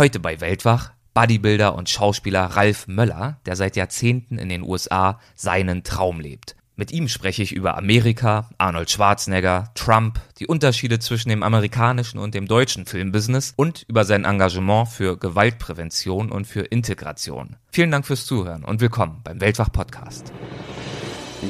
[0.00, 5.84] Heute bei Weltwach Bodybuilder und Schauspieler Ralf Möller, der seit Jahrzehnten in den USA seinen
[5.84, 6.56] Traum lebt.
[6.74, 12.34] Mit ihm spreche ich über Amerika, Arnold Schwarzenegger, Trump, die Unterschiede zwischen dem amerikanischen und
[12.34, 17.56] dem deutschen Filmbusiness und über sein Engagement für Gewaltprävention und für Integration.
[17.70, 20.32] Vielen Dank fürs Zuhören und willkommen beim Weltwach Podcast.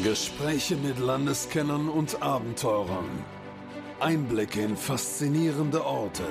[0.03, 3.07] Gespräche mit Landeskennern und Abenteurern.
[4.01, 6.25] Einblicke in faszinierende Orte.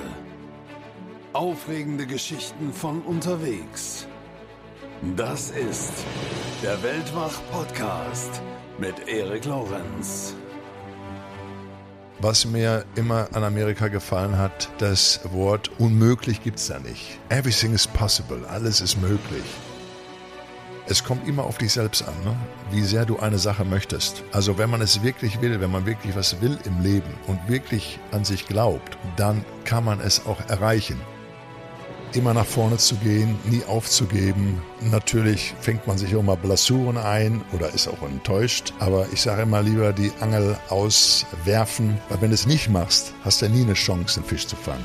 [1.32, 4.08] Aufregende Geschichten von unterwegs.
[5.16, 5.92] Das ist
[6.60, 8.42] der Weltwach-Podcast
[8.78, 10.34] mit Erik Lorenz.
[12.18, 17.20] Was mir immer an Amerika gefallen hat, das Wort unmöglich gibt es da nicht.
[17.28, 19.44] Everything is possible, alles ist möglich.
[20.88, 22.34] Es kommt immer auf dich selbst an, ne?
[22.72, 24.24] wie sehr du eine Sache möchtest.
[24.32, 28.00] Also wenn man es wirklich will, wenn man wirklich was will im Leben und wirklich
[28.10, 31.00] an sich glaubt, dann kann man es auch erreichen
[32.14, 34.62] immer nach vorne zu gehen, nie aufzugeben.
[34.80, 39.42] Natürlich fängt man sich auch mal Blessuren ein oder ist auch enttäuscht, aber ich sage
[39.42, 43.74] immer lieber die Angel auswerfen, weil wenn du es nicht machst, hast du nie eine
[43.74, 44.84] Chance, einen Fisch zu fangen.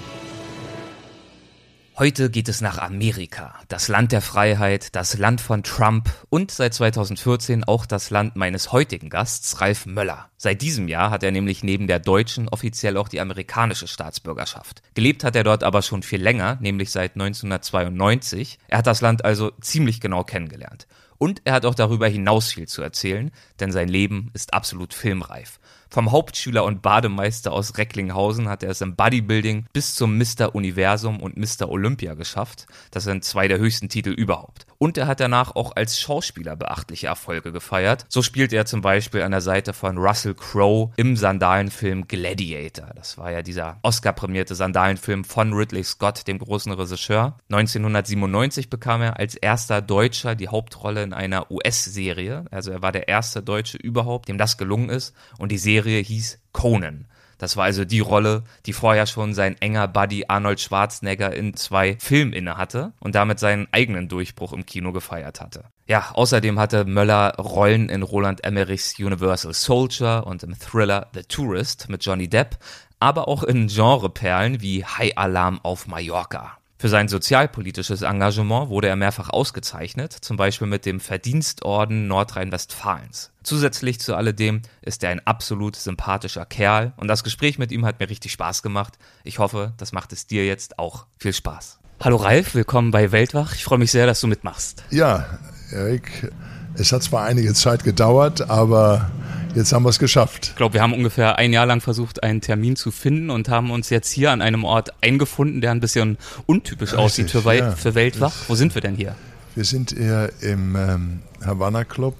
[1.98, 6.74] Heute geht es nach Amerika, das Land der Freiheit, das Land von Trump und seit
[6.74, 10.30] 2014 auch das Land meines heutigen Gasts, Ralf Möller.
[10.36, 14.82] Seit diesem Jahr hat er nämlich neben der deutschen offiziell auch die amerikanische Staatsbürgerschaft.
[14.94, 18.59] Gelebt hat er dort aber schon viel länger, nämlich seit 1992.
[18.68, 20.88] Er hat das Land also ziemlich genau kennengelernt.
[21.18, 25.62] Und er hat auch darüber hinaus viel zu erzählen, denn sein Leben ist absolut filmreif.
[25.89, 30.53] Vom Hauptschüler und Bademeister aus Recklinghausen hat er es im Bodybuilding bis zum Mr.
[30.53, 31.69] Universum und Mr.
[31.69, 32.67] Olympia geschafft.
[32.91, 34.65] Das sind zwei der höchsten Titel überhaupt.
[34.78, 38.06] Und er hat danach auch als Schauspieler beachtliche Erfolge gefeiert.
[38.09, 42.92] So spielt er zum Beispiel an der Seite von Russell Crowe im Sandalenfilm Gladiator.
[42.96, 47.38] Das war ja dieser Oscar-prämierte Sandalenfilm von Ridley Scott, dem großen Regisseur.
[47.50, 52.46] 1997 bekam er als erster Deutscher die Hauptrolle in einer US-Serie.
[52.52, 55.13] Also er war der erste Deutsche überhaupt, dem das gelungen ist.
[55.38, 57.06] Und die Serie Serie hieß Conan.
[57.38, 61.97] Das war also die Rolle, die vorher schon sein enger Buddy Arnold Schwarzenegger in zwei
[62.00, 65.66] Filmen innehatte und damit seinen eigenen Durchbruch im Kino gefeiert hatte.
[65.88, 71.90] Ja, außerdem hatte Möller Rollen in Roland Emmerichs Universal Soldier und im Thriller The Tourist
[71.90, 72.57] mit Johnny Depp,
[73.00, 76.57] aber auch in Genreperlen wie High Alarm auf Mallorca.
[76.85, 83.31] Für sein sozialpolitisches Engagement wurde er mehrfach ausgezeichnet, zum Beispiel mit dem Verdienstorden Nordrhein-Westfalens.
[83.41, 88.00] Zusätzlich zu alledem ist er ein absolut sympathischer Kerl und das Gespräch mit ihm hat
[88.00, 89.00] mir richtig Spaß gemacht.
[89.24, 91.79] Ich hoffe, das macht es dir jetzt auch viel Spaß.
[92.03, 93.56] Hallo Ralf, willkommen bei Weltwach.
[93.56, 94.84] Ich freue mich sehr, dass du mitmachst.
[94.91, 95.40] Ja,
[95.72, 96.31] Erik,
[96.75, 99.09] es hat zwar einige Zeit gedauert, aber
[99.56, 100.48] Jetzt haben wir es geschafft.
[100.50, 103.72] Ich glaube, wir haben ungefähr ein Jahr lang versucht, einen Termin zu finden und haben
[103.72, 107.72] uns jetzt hier an einem Ort eingefunden, der ein bisschen untypisch Richtig, aussieht für, ja.
[107.72, 108.34] für Weltwach.
[108.50, 109.16] Wo sind wir denn hier?
[109.56, 112.18] Wir sind hier im ähm, Havana Club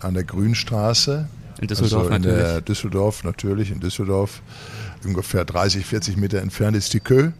[0.00, 1.28] an der Grünstraße.
[1.60, 2.64] In Düsseldorf also in natürlich.
[2.64, 4.42] Düsseldorf, natürlich, in Düsseldorf.
[5.04, 7.30] Ungefähr 30, 40 Meter entfernt ist die Kö.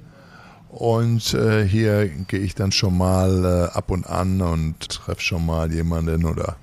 [0.69, 5.45] Und äh, hier gehe ich dann schon mal äh, ab und an und treffe schon
[5.45, 6.57] mal jemanden oder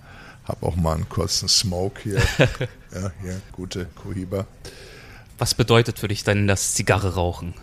[0.50, 2.18] habe auch mal einen kurzen Smoke hier.
[2.94, 4.46] ja, hier, gute Cohiba.
[5.38, 7.54] Was bedeutet für dich denn das Zigarre rauchen?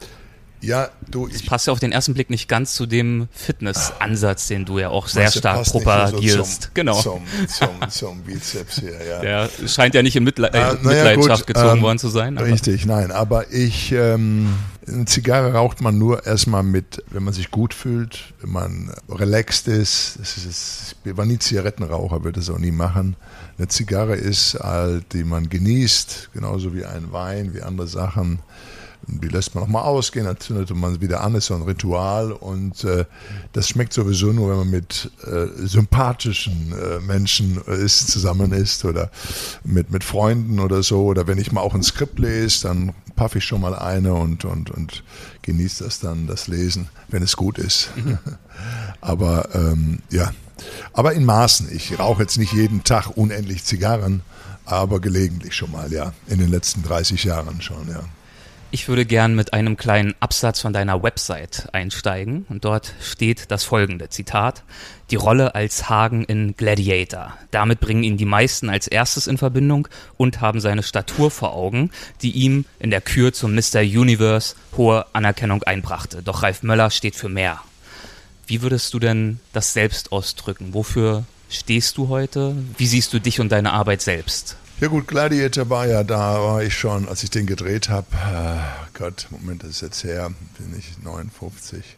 [0.63, 1.29] Ja, du.
[1.29, 4.89] Das passt ja auf den ersten Blick nicht ganz zu dem Fitnessansatz, den du ja
[4.89, 6.63] auch sehr stark propagierst.
[6.63, 7.01] So genau.
[7.01, 9.21] Zum, zum, zum, Bizeps hier, ja.
[9.21, 12.39] Der scheint ja nicht in Mitle äh, ah, Mitleidenschaft gut, gezogen ähm, worden zu sein.
[12.39, 13.13] Richtig, nein.
[13.13, 14.55] Aber ich, ähm,
[14.89, 19.69] eine Zigarre raucht man nur erstmal mit, wenn man sich gut fühlt, wenn man relaxed
[19.69, 20.19] ist.
[20.21, 23.17] Das ist ich war nie Zigarettenraucher, würde das auch nie machen.
[23.59, 28.41] Eine Zigarre ist halt, die man genießt, genauso wie ein Wein, wie andere Sachen
[29.09, 32.85] die lässt man nochmal ausgehen, dann zündet man wieder an, ist so ein Ritual und
[32.85, 33.05] äh,
[33.53, 39.11] das schmeckt sowieso nur, wenn man mit äh, sympathischen äh, Menschen ist, zusammen ist oder
[39.65, 43.39] mit, mit Freunden oder so oder wenn ich mal auch ein Skript lese, dann paffe
[43.39, 45.03] ich schon mal eine und, und, und
[45.43, 47.91] genieße das dann, das Lesen, wenn es gut ist.
[47.97, 48.19] Mhm.
[49.01, 50.33] Aber ähm, ja,
[50.93, 51.75] aber in Maßen.
[51.75, 54.23] Ich rauche jetzt nicht jeden Tag unendlich Zigarren,
[54.65, 56.13] aber gelegentlich schon mal, ja.
[56.29, 58.03] In den letzten 30 Jahren schon, ja.
[58.73, 63.63] Ich würde gern mit einem kleinen Absatz von deiner Website einsteigen und dort steht das
[63.63, 64.65] folgende Zitat.
[65.11, 67.39] Die Rolle als Hagen in Gladiator.
[67.53, 69.87] Damit bringen ihn die meisten als erstes in Verbindung
[70.17, 71.91] und haben seine Statur vor Augen,
[72.23, 73.81] die ihm in der Kür zum Mr.
[73.81, 76.23] Universe hohe Anerkennung einbrachte.
[76.23, 77.61] Doch Ralf Möller steht für mehr.
[78.49, 80.75] Wie würdest du denn das selbst ausdrücken?
[80.75, 82.57] Wofür stehst du heute?
[82.77, 84.57] Wie siehst du dich und deine Arbeit selbst?
[84.79, 88.07] Ja gut, Gladiator war ja da, war ich schon, als ich den gedreht habe.
[88.13, 88.59] Äh,
[88.93, 91.97] Gott, Moment, das ist jetzt her, bin ich 59.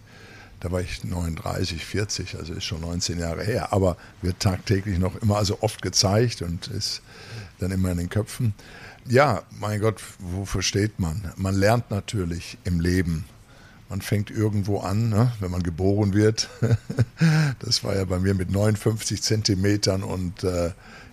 [0.60, 5.16] Da war ich 39, 40, also ist schon 19 Jahre her, aber wird tagtäglich noch
[5.16, 7.02] immer, also oft gezeigt und ist
[7.58, 8.54] dann immer in den Köpfen.
[9.08, 11.32] Ja, mein Gott, wofür steht man?
[11.34, 13.24] Man lernt natürlich im Leben.
[13.88, 16.48] Man fängt irgendwo an, ne, wenn man geboren wird.
[17.58, 20.70] das war ja bei mir mit 59 Zentimetern und äh,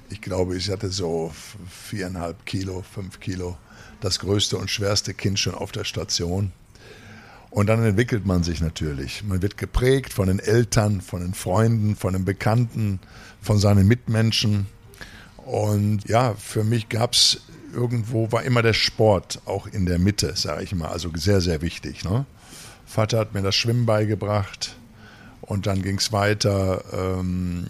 [0.09, 1.31] ich glaube, ich hatte so
[1.69, 3.57] viereinhalb Kilo, fünf Kilo.
[4.01, 6.51] Das größte und schwerste Kind schon auf der Station.
[7.49, 9.23] Und dann entwickelt man sich natürlich.
[9.23, 12.99] Man wird geprägt von den Eltern, von den Freunden, von den Bekannten,
[13.41, 14.67] von seinen Mitmenschen.
[15.37, 17.41] Und ja, für mich gab es
[17.73, 20.89] irgendwo, war immer der Sport auch in der Mitte, sage ich mal.
[20.89, 22.03] Also sehr, sehr wichtig.
[22.03, 22.25] Ne?
[22.85, 24.75] Vater hat mir das Schwimmen beigebracht.
[25.45, 26.83] Und dann ging es weiter.
[26.91, 27.67] Ähm,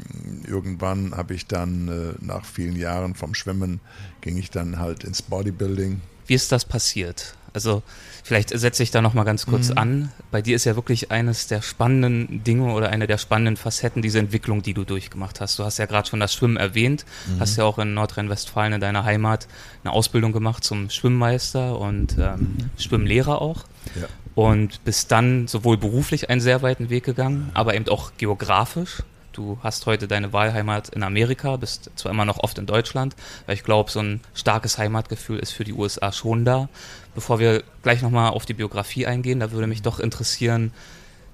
[0.47, 3.81] irgendwann habe ich dann äh, nach vielen Jahren vom Schwimmen,
[4.21, 6.01] ging ich dann halt ins Bodybuilding.
[6.27, 7.35] Wie ist das passiert?
[7.55, 7.83] Also
[8.23, 9.77] vielleicht setze ich da noch mal ganz kurz mhm.
[9.77, 10.11] an.
[10.29, 14.19] Bei dir ist ja wirklich eines der spannenden Dinge oder eine der spannenden Facetten diese
[14.19, 15.57] Entwicklung, die du durchgemacht hast.
[15.57, 17.39] Du hast ja gerade schon das Schwimmen erwähnt, mhm.
[17.39, 19.47] hast ja auch in Nordrhein-Westfalen in deiner Heimat
[19.83, 22.69] eine Ausbildung gemacht zum Schwimmmeister und ähm, mhm.
[22.77, 23.63] Schwimmlehrer auch.
[23.99, 24.07] Ja.
[24.35, 29.03] Und bist dann sowohl beruflich einen sehr weiten Weg gegangen, aber eben auch geografisch.
[29.31, 33.15] Du hast heute deine Wahlheimat in Amerika, bist zwar immer noch oft in Deutschland,
[33.45, 36.69] weil ich glaube, so ein starkes Heimatgefühl ist für die USA schon da.
[37.15, 40.71] Bevor wir gleich nochmal auf die Biografie eingehen, da würde mich doch interessieren,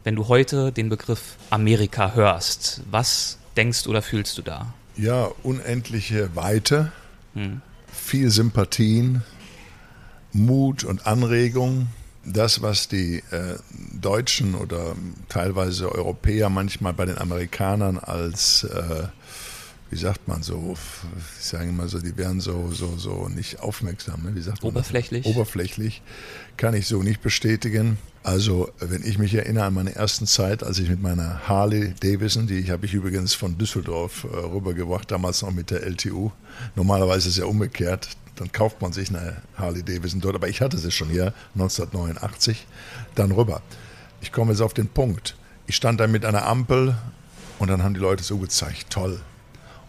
[0.04, 4.74] wenn du heute den Begriff Amerika hörst, was denkst oder fühlst du da?
[4.97, 6.92] Ja, unendliche Weite,
[7.36, 7.62] hm.
[7.92, 9.24] viel Sympathien,
[10.33, 11.88] Mut und Anregung
[12.25, 13.57] das, was die äh,
[14.00, 14.95] Deutschen oder
[15.29, 19.07] teilweise Europäer manchmal bei den Amerikanern als, äh,
[19.89, 20.77] wie sagt man so,
[21.39, 24.35] ich sage immer so, die wären so, so, so nicht aufmerksam, ne?
[24.35, 25.23] wie sagt man Oberflächlich.
[25.23, 25.33] Das?
[25.33, 26.01] Oberflächlich,
[26.57, 27.97] kann ich so nicht bestätigen.
[28.23, 32.45] Also, wenn ich mich erinnere an meine ersten Zeit, als ich mit meiner Harley Davidson,
[32.45, 36.29] die habe ich übrigens von Düsseldorf äh, rübergebracht, damals noch mit der LTU.
[36.75, 38.09] Normalerweise ist ja umgekehrt
[38.41, 42.65] dann kauft man sich eine Harley Davidson dort, aber ich hatte sie schon hier 1989,
[43.13, 43.61] dann rüber.
[44.19, 45.35] Ich komme jetzt auf den Punkt.
[45.67, 46.95] Ich stand da mit einer Ampel
[47.59, 49.21] und dann haben die Leute so gezeigt, toll.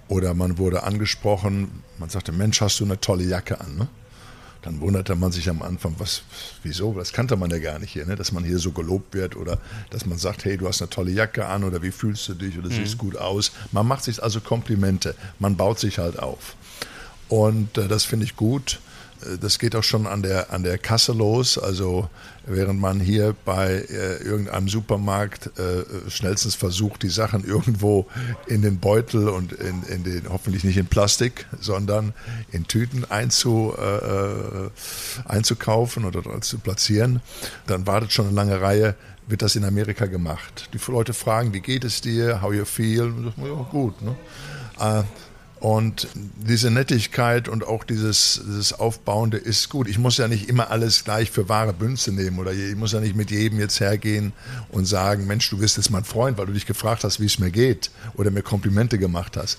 [0.09, 3.89] Oder man wurde angesprochen, man sagte, Mensch, hast du eine tolle Jacke an, ne?
[4.61, 6.23] Dann wunderte man sich am Anfang, was,
[6.63, 8.15] wieso, das kannte man ja gar nicht hier, ne?
[8.15, 9.59] dass man hier so gelobt wird oder
[9.91, 12.57] dass man sagt, hey, du hast eine tolle Jacke an oder wie fühlst du dich
[12.59, 12.75] oder mhm.
[12.75, 13.51] siehst gut aus.
[13.73, 16.55] Man macht sich also Komplimente, man baut sich halt auf.
[17.33, 18.79] Und äh, das finde ich gut.
[19.23, 21.57] Äh, das geht auch schon an der, an der Kasse los.
[21.57, 22.11] Also
[22.45, 28.07] während man hier bei äh, irgendeinem Supermarkt äh, schnellstens versucht, die Sachen irgendwo
[28.49, 32.13] in den Beutel und in, in den, hoffentlich nicht in Plastik, sondern
[32.51, 34.71] in Tüten einzu, äh, äh
[35.25, 37.23] einzukaufen oder zu platzieren,
[37.67, 38.95] dann wartet schon eine lange Reihe
[39.29, 40.69] wird das in Amerika gemacht.
[40.75, 43.33] Die Leute fragen, wie geht es dir, how you feel?
[43.37, 44.03] Ja, gut.
[44.03, 44.17] Ne?
[45.63, 46.09] Und
[46.45, 49.87] diese Nettigkeit und auch dieses, dieses Aufbauende ist gut.
[49.87, 52.99] Ich muss ja nicht immer alles gleich für wahre Bünze nehmen oder ich muss ja
[52.99, 54.33] nicht mit jedem jetzt hergehen
[54.73, 57.39] und sagen, Mensch, du bist jetzt mein Freund, weil du dich gefragt hast, wie es
[57.39, 59.59] mir geht oder mir Komplimente gemacht hast.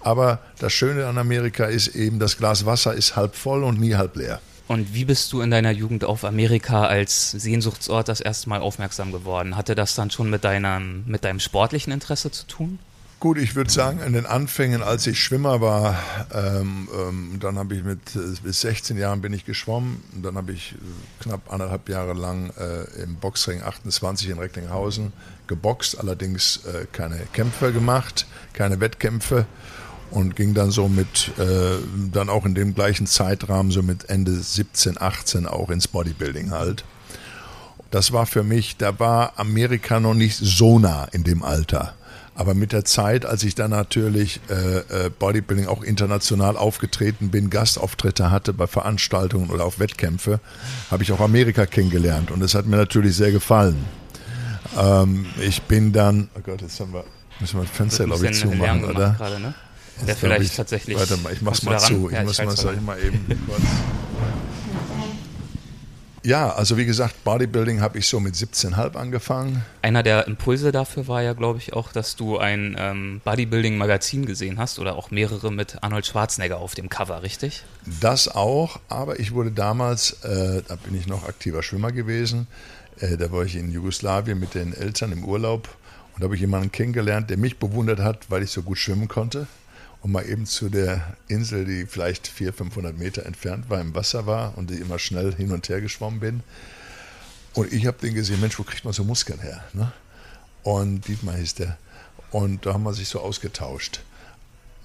[0.00, 3.94] Aber das Schöne an Amerika ist eben, das Glas Wasser ist halb voll und nie
[3.94, 4.40] halb leer.
[4.68, 9.12] Und wie bist du in deiner Jugend auf Amerika als Sehnsuchtsort das erste Mal aufmerksam
[9.12, 9.54] geworden?
[9.54, 12.78] Hatte das dann schon mit deinem, mit deinem sportlichen Interesse zu tun?
[13.22, 15.96] Gut, ich würde sagen, in den Anfängen, als ich Schwimmer war,
[16.34, 20.02] ähm, ähm, dann habe ich mit äh, bis 16 Jahren bin ich geschwommen.
[20.20, 25.12] Dann habe ich äh, knapp anderthalb Jahre lang äh, im Boxring 28 in Recklinghausen
[25.46, 29.46] geboxt, allerdings äh, keine Kämpfe gemacht, keine Wettkämpfe
[30.10, 31.76] und ging dann so mit, äh,
[32.12, 36.84] dann auch in dem gleichen Zeitrahmen, so mit Ende 17, 18 auch ins Bodybuilding halt.
[37.92, 41.94] Das war für mich, da war Amerika noch nicht so nah in dem Alter.
[42.34, 47.50] Aber mit der Zeit, als ich dann natürlich äh, äh, Bodybuilding auch international aufgetreten bin,
[47.50, 50.40] Gastauftritte hatte bei Veranstaltungen oder auf Wettkämpfe,
[50.90, 53.84] habe ich auch Amerika kennengelernt und das hat mir natürlich sehr gefallen.
[54.78, 57.04] Ähm, ich bin dann, oh Gott, jetzt haben wir,
[57.40, 59.14] müssen wir das Fenster, glaube ich, zumachen, oder?
[59.18, 59.54] Grade, ne?
[60.06, 60.96] Der vielleicht ich, tatsächlich.
[60.96, 62.08] Warte mal, ich mach's mal zu.
[62.08, 63.60] Ich ja, muss mal, sag ich mal eben kurz.
[66.24, 69.64] Ja, also wie gesagt, Bodybuilding habe ich so mit 17,5 angefangen.
[69.82, 74.58] Einer der Impulse dafür war ja, glaube ich, auch, dass du ein ähm, Bodybuilding-Magazin gesehen
[74.58, 77.64] hast oder auch mehrere mit Arnold Schwarzenegger auf dem Cover, richtig?
[78.00, 82.46] Das auch, aber ich wurde damals, äh, da bin ich noch aktiver Schwimmer gewesen,
[83.00, 85.68] äh, da war ich in Jugoslawien mit den Eltern im Urlaub
[86.14, 89.08] und da habe ich jemanden kennengelernt, der mich bewundert hat, weil ich so gut schwimmen
[89.08, 89.48] konnte
[90.02, 94.26] und mal eben zu der Insel, die vielleicht 400, 500 Meter entfernt war, im Wasser
[94.26, 96.42] war und die immer schnell hin und her geschwommen bin.
[97.54, 99.62] Und ich habe den gesehen, Mensch, wo kriegt man so Muskeln her?
[99.72, 99.92] Ne?
[100.64, 101.78] Und Dietmar hieß der.
[102.30, 104.00] Und da haben wir sich so ausgetauscht.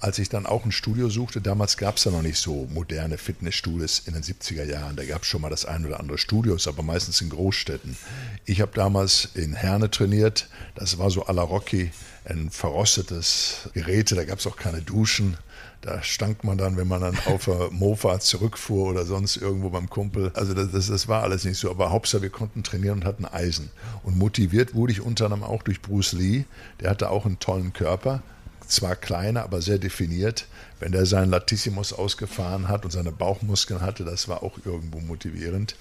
[0.00, 3.18] Als ich dann auch ein Studio suchte, damals gab es ja noch nicht so moderne
[3.18, 4.94] Fitnessstudios in den 70er Jahren.
[4.94, 7.96] Da gab es schon mal das ein oder andere Studios, aber meistens in Großstädten.
[8.44, 10.48] Ich habe damals in Herne trainiert.
[10.76, 11.90] Das war so à la Rocky,
[12.24, 14.14] ein verrostetes Geräte.
[14.14, 15.36] Da gab es auch keine Duschen.
[15.80, 19.90] Da stank man dann, wenn man dann auf der Mofa zurückfuhr oder sonst irgendwo beim
[19.90, 20.30] Kumpel.
[20.34, 21.70] Also das, das, das, war alles nicht so.
[21.70, 23.70] Aber Hauptsache, wir konnten trainieren und hatten Eisen.
[24.04, 26.44] Und motiviert wurde ich unter anderem auch durch Bruce Lee.
[26.80, 28.22] Der hatte auch einen tollen Körper
[28.68, 30.46] zwar kleiner, aber sehr definiert.
[30.80, 35.74] Wenn der seinen Latissimus ausgefahren hat und seine Bauchmuskeln hatte, das war auch irgendwo motivierend.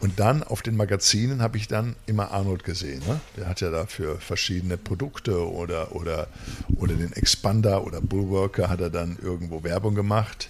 [0.00, 3.02] Und dann auf den Magazinen habe ich dann immer Arnold gesehen.
[3.06, 3.20] Ne?
[3.36, 6.28] Der hat ja dafür verschiedene Produkte oder, oder,
[6.76, 10.48] oder den Expander oder Bullworker hat er dann irgendwo Werbung gemacht.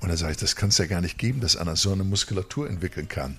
[0.00, 2.02] Und da sage ich, das kann es ja gar nicht geben, dass einer so eine
[2.02, 3.36] Muskulatur entwickeln kann.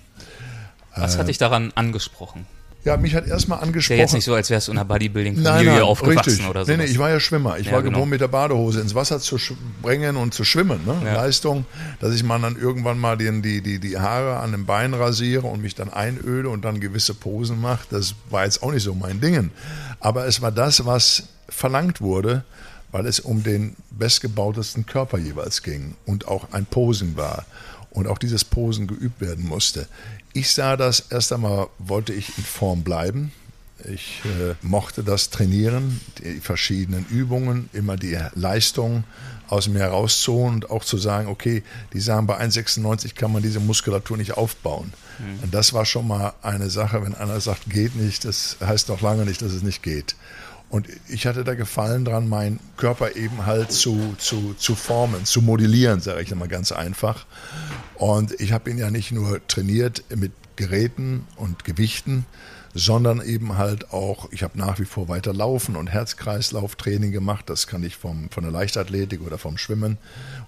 [0.96, 2.46] Was hat dich daran angesprochen?
[2.84, 3.98] Ja, mich hat erstmal angesprochen.
[3.98, 6.48] Ja jetzt nicht so, als wärst du in einer Bodybuilding-Familie aufgewachsen richtig.
[6.48, 6.72] oder so.
[6.72, 7.58] Nee, nee, ich war ja Schwimmer.
[7.58, 8.04] Ich Ja, war genau.
[8.06, 10.80] mit der Badehose ins Wasser zu springen und zu schwimmen.
[10.84, 11.00] Ne?
[11.04, 11.14] Ja.
[11.14, 11.64] Leistung,
[12.00, 15.46] dass ich mal dann irgendwann mal die, die, die, die Haare an den Beinen rasiere
[15.46, 17.86] und mich dann einöle und dann gewisse Posen mache.
[17.90, 19.50] Das war jetzt auch nicht so mein Ding.
[20.00, 22.44] Aber es war das, was verlangt wurde,
[22.90, 27.44] weil es um den bestgebautesten Körper jeweils ging und auch ein Posen war
[27.90, 29.86] und auch dieses Posen geübt werden musste.
[30.34, 33.32] Ich sah das erst einmal, wollte ich in Form bleiben.
[33.92, 39.04] Ich äh, mochte das Trainieren, die verschiedenen Übungen, immer die Leistung
[39.48, 41.62] aus mir herauszuholen und auch zu sagen, okay,
[41.92, 44.92] die sagen, bei 1,96 kann man diese Muskulatur nicht aufbauen.
[45.42, 49.02] Und das war schon mal eine Sache, wenn einer sagt, geht nicht, das heißt noch
[49.02, 50.16] lange nicht, dass es nicht geht.
[50.72, 55.42] Und ich hatte da Gefallen dran, meinen Körper eben halt zu, zu, zu formen, zu
[55.42, 57.26] modellieren, sage ich mal ganz einfach.
[57.96, 62.24] Und ich habe ihn ja nicht nur trainiert mit Geräten und Gewichten,
[62.72, 67.50] sondern eben halt auch, ich habe nach wie vor weiter Laufen und Herz-Kreislauf-Training gemacht.
[67.50, 69.98] Das kann ich vom, von der Leichtathletik oder vom Schwimmen,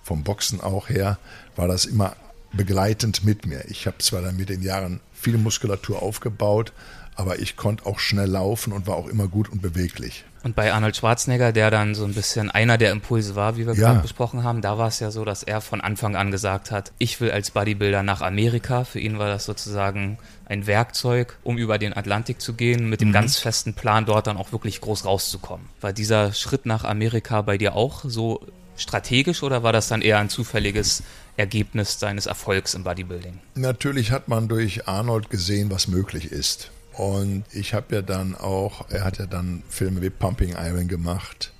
[0.02, 1.18] vom Boxen auch her,
[1.54, 2.16] war das immer
[2.54, 3.64] begleitend mit mir.
[3.68, 6.72] Ich habe zwar dann mit den Jahren viel Muskulatur aufgebaut,
[7.16, 10.24] aber ich konnte auch schnell laufen und war auch immer gut und beweglich.
[10.42, 13.72] Und bei Arnold Schwarzenegger, der dann so ein bisschen einer der Impulse war, wie wir
[13.74, 13.88] Ja.
[13.92, 16.92] gerade besprochen haben, da war es ja so, dass er von Anfang an gesagt hat,
[16.98, 18.84] ich will als Bodybuilder nach Amerika.
[18.84, 23.10] Für ihn war das sozusagen ein Werkzeug, um über den Atlantik zu gehen, mit dem
[23.12, 25.66] ganz festen Plan, dort dann auch wirklich groß rauszukommen.
[25.80, 28.42] War dieser Schritt nach Amerika bei dir auch so
[28.76, 31.02] strategisch oder war das dann eher ein zufälliges
[31.38, 33.38] Ergebnis seines Erfolgs im Bodybuilding?
[33.54, 36.70] Natürlich hat man durch Arnold gesehen, was möglich ist.
[36.96, 41.52] Und ich habe ja dann auch, er hat ja dann Filme wie Pumping Iron gemacht.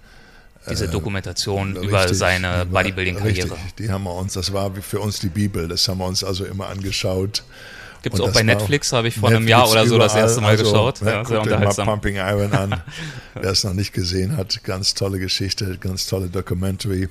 [0.70, 3.56] Diese Dokumentation Äh, über Richtig, seine die war- Bodybuilding-Karriere.
[3.78, 6.44] Die haben wir uns, das war für uns die Bibel, das haben wir uns also
[6.44, 7.42] immer angeschaut.
[8.02, 10.12] Gibt's Und auch das bei Netflix, habe ich vor Netflix einem Jahr oder so das
[10.12, 10.28] überall.
[10.28, 11.02] erste Mal also, geschaut.
[11.02, 11.86] Ne, Ja, sehr euch mal unterhaltsam.
[11.86, 12.80] Pumping Iron an.
[13.34, 17.08] Wer es noch nicht gesehen hat, ganz tolle Geschichte, ganz tolle Documentary.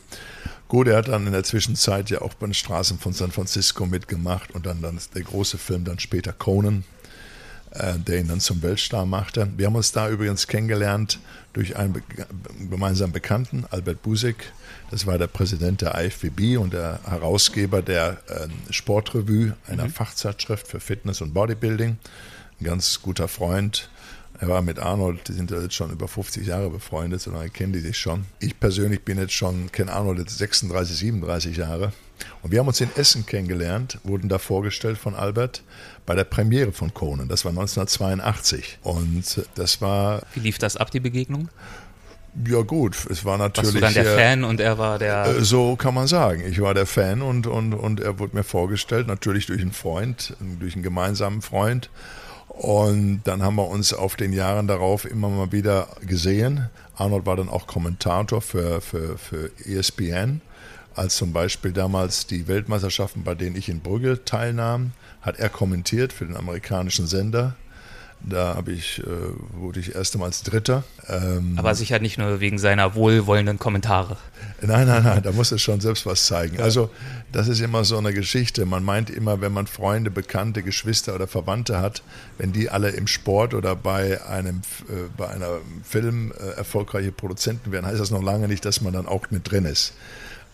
[0.68, 3.86] Gut, er hat dann in der Zwischenzeit ja auch bei den Straßen von San Francisco
[3.86, 6.93] mitgemacht und dann, dann der große Film dann später Conan, äh,
[7.74, 9.48] der ihn dann zum Weltstar machte.
[9.58, 11.20] Wir haben uns da übrigens kennengelernt
[11.54, 12.02] durch einen
[12.70, 14.52] gemeinsamen Bekannten, Albert Busek.
[14.92, 20.80] Das war der Präsident der IFBB und der Herausgeber der äh, Sportrevue, einer Fachzeitschrift für
[20.80, 21.98] Fitness und Bodybuilding.
[22.60, 23.90] Ein ganz guter Freund.
[24.40, 27.80] Er war mit Arnold, die sind jetzt schon über 50 Jahre befreundet, sondern kennen die
[27.80, 28.26] sich schon.
[28.40, 31.94] Ich persönlich bin jetzt schon, kenne Arnold jetzt 36, 37 Jahre.
[32.42, 35.64] Und wir haben uns in Essen kennengelernt, wurden da vorgestellt von Albert
[36.06, 37.28] bei der Premiere von Conan.
[37.28, 38.80] Das war 1982.
[38.84, 41.50] Und das war, Wie lief das ab, die Begegnung?
[42.48, 43.80] ja gut, es war natürlich.
[43.80, 45.26] Warst du dann der äh, Fan und er war der.
[45.28, 46.44] äh, So kann man sagen.
[46.48, 50.36] Ich war der Fan und, und, und er wurde mir vorgestellt, natürlich durch einen Freund,
[50.60, 51.90] durch einen gemeinsamen Freund.
[52.48, 56.70] Und dann haben wir uns auf den Jahren darauf immer mal wieder gesehen.
[56.98, 60.42] Arnold war dann auch Kommentator für, für, für ESPN.
[60.96, 66.14] Als zum Beispiel damals die Weltmeisterschaften, bei denen ich in Brügge teilnahm, hat er kommentiert
[66.14, 67.56] für den amerikanischen Sender.
[68.26, 69.04] Da habe ich, äh,
[69.54, 70.84] wurde ich erstmals Dritter.
[71.10, 74.16] Ähm, aber sicher nicht nur wegen seiner wohlwollenden Kommentare.
[74.62, 76.62] Nein, nein, nein, da muss es schon selbst was zeigen.
[76.62, 76.90] Also,
[77.34, 78.66] das ist immer so eine Geschichte.
[78.66, 82.02] Man meint immer, wenn man Freunde, Bekannte, Geschwister oder Verwandte hat,
[82.38, 87.74] wenn die alle im Sport oder bei einem äh, bei einer Film äh, erfolgreiche Produzenten
[87.74, 89.94] werden, heißt das noch lange nicht, dass man dann auch mit drin ist.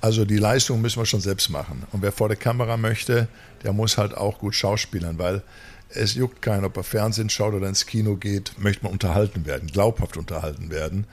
[0.02, 1.86] Also die Leistung müssen wir schon selbst machen.
[1.92, 3.28] Und wer vor der Kamera möchte,
[3.64, 5.42] der muss halt auch gut schauspielern, weil
[5.90, 9.68] es juckt keinen, ob er Fernsehen schaut oder ins Kino geht, möchte man unterhalten werden,
[9.68, 11.06] glaubhaft unterhalten werden.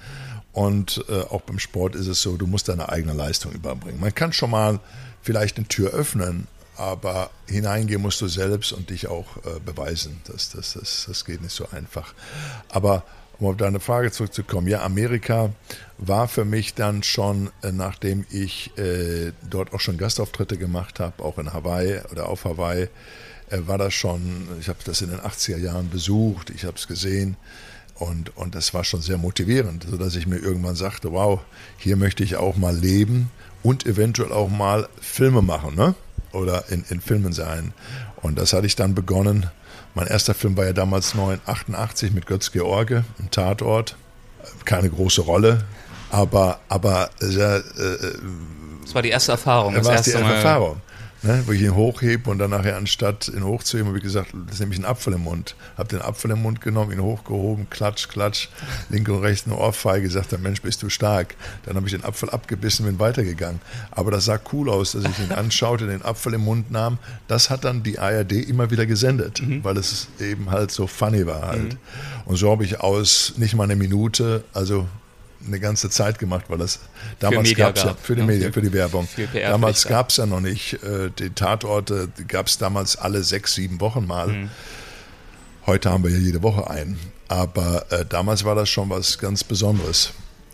[0.52, 4.00] Und äh, auch beim Sport ist es so, du musst deine eigene Leistung überbringen.
[4.00, 4.80] Man kann schon mal
[5.22, 10.20] vielleicht eine Tür öffnen, aber hineingehen musst du selbst und dich auch äh, beweisen.
[10.26, 12.14] Das, das, das, das geht nicht so einfach.
[12.68, 13.04] Aber
[13.38, 15.50] um auf deine Frage zurückzukommen, ja, Amerika
[15.98, 21.22] war für mich dann schon, äh, nachdem ich äh, dort auch schon Gastauftritte gemacht habe,
[21.22, 22.88] auch in Hawaii oder auf Hawaii,
[23.50, 26.86] äh, war das schon, ich habe das in den 80er Jahren besucht, ich habe es
[26.86, 27.36] gesehen
[27.94, 31.40] und, und das war schon sehr motivierend, sodass ich mir irgendwann sagte, wow,
[31.78, 33.30] hier möchte ich auch mal leben
[33.62, 35.94] und eventuell auch mal Filme machen ne?
[36.32, 37.72] oder in, in Filmen sein.
[38.20, 39.50] Und das hatte ich dann begonnen.
[39.96, 43.96] Mein erster Film war ja damals 1988 mit Götz George, im Tatort.
[44.66, 45.64] Keine große Rolle,
[46.10, 48.12] aber, aber sehr, äh,
[48.82, 49.72] das war die erste Erfahrung.
[49.72, 50.34] Das, das war die erste Mal.
[50.34, 50.82] Erfahrung
[51.26, 54.54] ne, wo ich ihn hochhebe und dann nachher anstatt ihn hochzuheben, habe ich gesagt, das
[54.54, 55.56] ist nämlich ein Apfel im Mund.
[55.76, 58.49] Habe den Apfel im Mund genommen, ihn hochgehoben, klatsch, klatsch,
[58.88, 61.35] linke und rechts eine Ohrfeige, gesagt, der Mensch, bist du stark.
[61.64, 63.61] Dann habe ich den Apfel abgebissen und bin weitergegangen.
[63.90, 66.99] Aber das sah cool aus, dass ich ihn anschaute, den Apfel im Mund nahm.
[67.28, 69.64] Das hat dann die ARD immer wieder gesendet, mhm.
[69.64, 71.75] weil es eben halt so funny war halt.
[71.75, 71.78] Mhm.
[72.26, 74.87] Und so habe ich aus nicht mal eine Minute, also
[75.44, 76.80] eine ganze Zeit gemacht, weil das
[77.18, 79.08] damals gab es ja für die ja, Medien, für die Werbung.
[79.34, 83.80] Damals gab es ja noch nicht äh, die Tatorte, gab es damals alle sechs, sieben
[83.80, 84.28] Wochen mal.
[84.28, 84.50] Mhm.
[85.66, 86.98] Heute haben wir ja jede Woche einen.
[87.28, 90.12] Aber äh, damals war das schon was ganz Besonderes.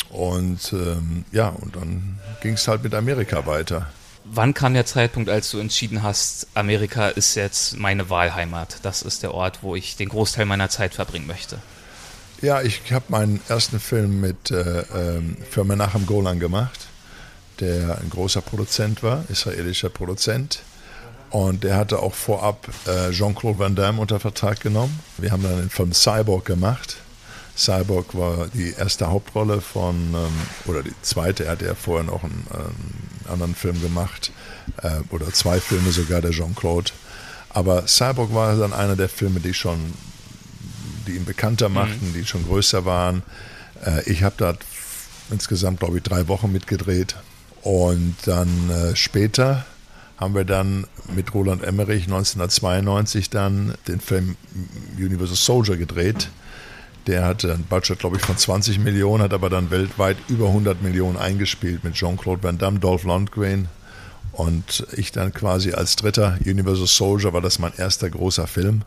[0.09, 3.91] Und ähm, ja, und dann ging es halt mit Amerika weiter.
[4.25, 8.77] Wann kam der Zeitpunkt, als du entschieden hast, Amerika ist jetzt meine Wahlheimat?
[8.83, 11.59] Das ist der Ort, wo ich den Großteil meiner Zeit verbringen möchte.
[12.43, 16.89] Ja, ich habe meinen ersten Film mit äh, ähm, für Menachem Golan gemacht,
[17.61, 20.63] der ein großer Produzent war, israelischer Produzent.
[21.31, 24.99] Und der hatte auch vorab äh, Jean-Claude Van Damme unter Vertrag genommen.
[25.19, 26.97] Wir haben dann den Film Cyborg gemacht.
[27.57, 30.33] Cyborg war die erste Hauptrolle von, ähm,
[30.67, 34.33] oder die zweite, er hatte ja vorher noch einen, einen anderen Film gemacht,
[34.79, 36.91] äh, oder zwei Filme sogar, der Jean-Claude.
[37.51, 39.79] Aber Cyborg war dann einer der Filme, die schon
[41.07, 41.75] die ihn bekannter mhm.
[41.75, 42.15] machten, mhm.
[42.15, 43.23] die schon größer waren.
[43.85, 44.55] Äh, ich habe da
[45.31, 47.17] insgesamt, glaube ich, drei Wochen mitgedreht.
[47.63, 49.65] Und dann äh, später
[50.17, 54.37] haben wir dann mit Roland Emmerich 1992 dann den Film
[54.97, 56.31] Universal Soldier gedreht.
[57.07, 60.83] Der hatte ein Budget, glaube ich, von 20 Millionen, hat aber dann weltweit über 100
[60.83, 63.69] Millionen eingespielt mit Jean-Claude Van Damme, Dolph Lundgren
[64.33, 68.83] und ich dann quasi als dritter Universal Soldier war das mein erster großer Film.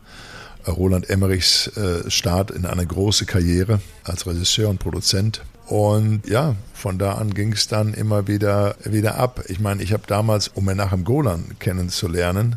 [0.66, 5.42] Roland Emmerichs äh, Start in eine große Karriere als Regisseur und Produzent.
[5.66, 9.42] Und ja, von da an ging es dann immer wieder, wieder ab.
[9.48, 12.56] Ich meine, ich habe damals, um Menachem Golan kennenzulernen,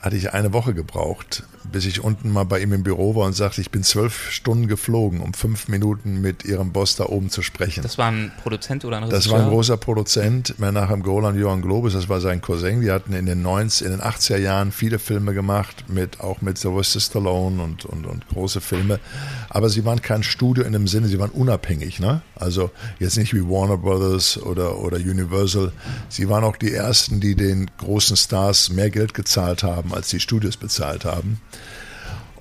[0.00, 3.34] hatte ich eine Woche gebraucht, bis ich unten mal bei ihm im Büro war und
[3.34, 7.42] sagte, ich bin zwölf Stunden geflogen, um fünf Minuten mit ihrem Boss da oben zu
[7.42, 7.82] sprechen.
[7.82, 9.18] Das war ein Produzent oder ein Regisseur?
[9.18, 12.80] Das war ein großer Produzent, Menachem Golan, Johann Globus, das war sein Cousin.
[12.80, 16.58] Die hatten in den 90, in den 80er Jahren viele Filme gemacht, mit, auch mit
[16.58, 19.00] Sylvester Stallone und, und, und große Filme.
[19.48, 22.00] Aber sie waren kein Studio in dem Sinne, sie waren unabhängig.
[22.00, 22.22] Ne?
[22.36, 25.72] Also jetzt nicht wie Warner Brothers oder, oder Universal.
[26.08, 30.20] Sie waren auch die ersten, die den großen Stars mehr Geld gezahlt haben, als die
[30.20, 31.40] Studios bezahlt haben.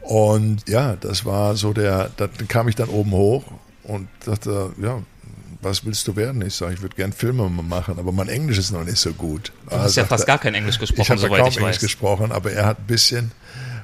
[0.02, 3.46] Und ja, das war so der, da kam ich dann oben hoch
[3.84, 5.02] und dachte, ja,
[5.62, 6.42] was willst du werden?
[6.42, 9.54] Ich sage, ich würde gern Filme machen, aber mein Englisch ist noch nicht so gut.
[9.70, 11.80] Du hast ja fast gar kein Englisch gesprochen, ich habe kaum ich Englisch weiß.
[11.80, 13.32] gesprochen, aber er hat ein bisschen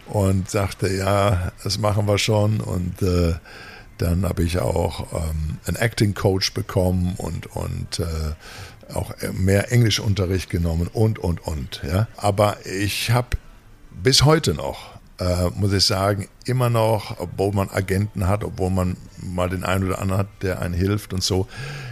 [0.07, 3.35] und sagte, ja, das machen wir schon und äh,
[3.97, 10.49] dann habe ich auch ähm, einen Acting Coach bekommen und und äh, auch mehr Englischunterricht
[10.49, 12.07] genommen und und und ja.
[12.17, 13.37] Aber ich habe
[13.91, 14.88] bis heute noch
[15.19, 19.85] äh, muss ich sagen, immer noch, obwohl man Agenten hat, obwohl man mal den einen
[19.85, 21.47] oder anderen hat, der einen hilft und so.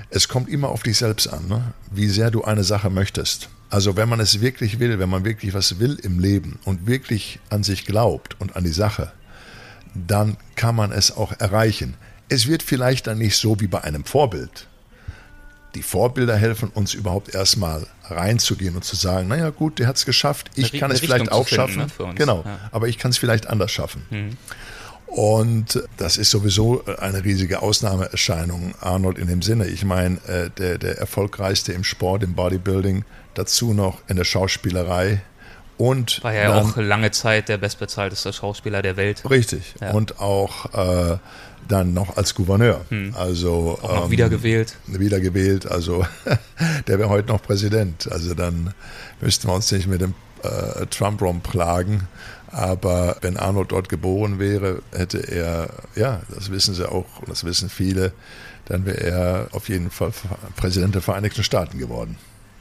[0.09, 1.73] Es kommt immer auf dich selbst an, ne?
[1.91, 3.49] wie sehr du eine Sache möchtest.
[3.69, 7.39] Also wenn man es wirklich will, wenn man wirklich was will im Leben und wirklich
[7.49, 9.11] an sich glaubt und an die Sache,
[9.93, 11.95] dann kann man es auch erreichen.
[12.29, 14.67] Es wird vielleicht dann nicht so wie bei einem Vorbild
[15.77, 20.05] die Vorbilder helfen uns überhaupt erstmal reinzugehen und zu sagen, naja gut, der hat es
[20.05, 21.91] geschafft, ich kann es vielleicht auch schaffen.
[21.99, 22.59] Ne, genau, ja.
[22.71, 24.05] aber ich kann es vielleicht anders schaffen.
[24.09, 24.37] Mhm.
[25.07, 29.67] Und das ist sowieso eine riesige Ausnahmeerscheinung, Arnold, in dem Sinne.
[29.67, 35.21] Ich meine, äh, der, der erfolgreichste im Sport, im Bodybuilding, dazu noch in der Schauspielerei,
[35.77, 39.29] und war ja dann, auch lange Zeit der bestbezahlteste Schauspieler der Welt.
[39.29, 39.75] Richtig.
[39.79, 39.91] Ja.
[39.91, 41.17] Und auch äh,
[41.67, 42.85] dann noch als Gouverneur.
[42.89, 43.13] Hm.
[43.15, 44.77] Also auch noch ähm, wiedergewählt.
[44.87, 45.69] Wiedergewählt.
[45.69, 46.05] Also
[46.87, 48.11] der wäre heute noch Präsident.
[48.11, 48.73] Also dann
[49.21, 52.07] müssten wir uns nicht mit dem äh, Trump rumplagen.
[52.49, 57.69] Aber wenn Arnold dort geboren wäre, hätte er, ja, das wissen sie auch, das wissen
[57.69, 58.13] viele,
[58.65, 60.11] dann wäre er auf jeden Fall
[60.55, 62.17] Präsident der Vereinigten Staaten geworden.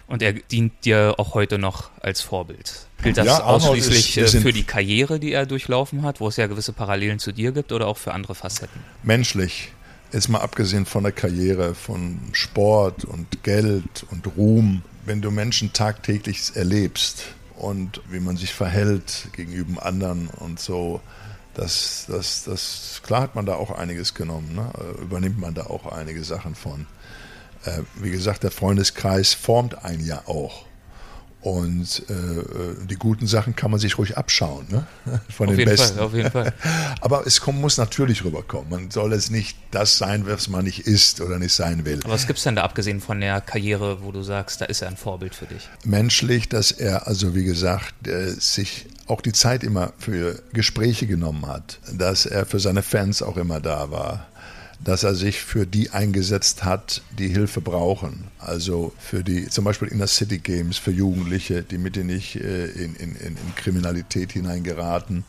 [0.08, 2.86] Und er dient dir auch heute noch als Vorbild.
[3.02, 6.36] Gilt das ja, ausschließlich ist, äh, für die Karriere, die er durchlaufen hat, wo es
[6.36, 8.80] ja gewisse Parallelen zu dir gibt oder auch für andere Facetten?
[9.02, 9.72] Menschlich.
[10.12, 15.72] jetzt mal abgesehen von der Karriere, von Sport und Geld und Ruhm, wenn du Menschen
[15.72, 17.24] tagtäglich erlebst
[17.56, 21.00] und wie man sich verhält gegenüber anderen und so,
[21.54, 24.70] das, das, das, klar hat man da auch einiges genommen, ne?
[25.00, 26.86] übernimmt man da auch einige Sachen von.
[27.66, 30.66] Äh, wie gesagt, der Freundeskreis formt einen ja auch.
[31.46, 34.84] Und äh, die guten Sachen kann man sich ruhig abschauen, ne?
[35.28, 35.96] von auf den jeden Besten.
[35.96, 36.52] Fall, auf jeden Fall.
[37.00, 38.68] Aber es kommt, muss natürlich rüberkommen.
[38.68, 42.00] Man soll es nicht das sein, was man nicht ist oder nicht sein will.
[42.02, 44.82] Aber was gibt es denn da abgesehen von der Karriere, wo du sagst, da ist
[44.82, 45.68] er ein Vorbild für dich?
[45.84, 51.46] Menschlich, dass er also wie gesagt äh, sich auch die Zeit immer für Gespräche genommen
[51.46, 54.26] hat, dass er für seine Fans auch immer da war
[54.84, 58.24] dass er sich für die eingesetzt hat, die Hilfe brauchen.
[58.38, 62.36] Also für die, zum Beispiel in der City Games, für Jugendliche, die mit denen nicht
[62.36, 65.24] äh, in, in, in, Kriminalität hineingeraten.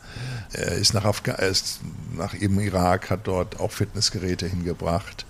[0.52, 1.80] Er ist nach, Afga er ist
[2.16, 5.24] nach eben Irak, hat dort auch Fitnessgeräte hingebracht.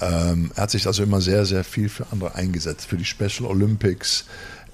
[0.00, 3.46] Ähm, er hat sich also immer sehr, sehr viel für andere eingesetzt, für die Special
[3.46, 4.24] Olympics.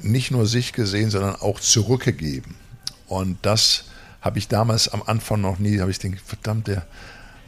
[0.00, 2.54] Nicht nur sich gesehen, sondern auch zurückgegeben.
[3.06, 3.84] Und das
[4.22, 6.86] habe ich damals am Anfang noch nie, habe ich gedacht, verdammt, der,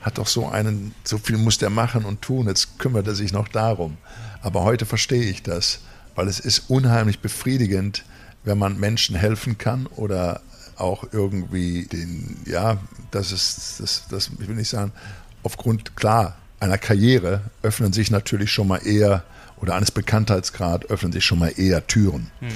[0.03, 3.33] hat doch so einen, so viel muss der machen und tun, jetzt kümmert er sich
[3.33, 3.97] noch darum.
[4.43, 5.81] Aber heute verstehe ich das,
[6.15, 8.05] weil es ist unheimlich befriedigend,
[8.45, 10.41] wenn man Menschen helfen kann oder
[10.77, 12.79] auch irgendwie den, ja,
[13.13, 14.93] das ist, das, das, ich will nicht sagen,
[15.45, 19.23] aufgrund, klar, einer Karriere öffnen sich natürlich schon mal eher
[19.57, 22.31] oder eines Bekanntheitsgrad öffnen sich schon mal eher Türen.
[22.41, 22.49] Mhm.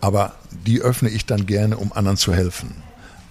[0.00, 2.74] Aber die öffne ich dann gerne, um anderen zu helfen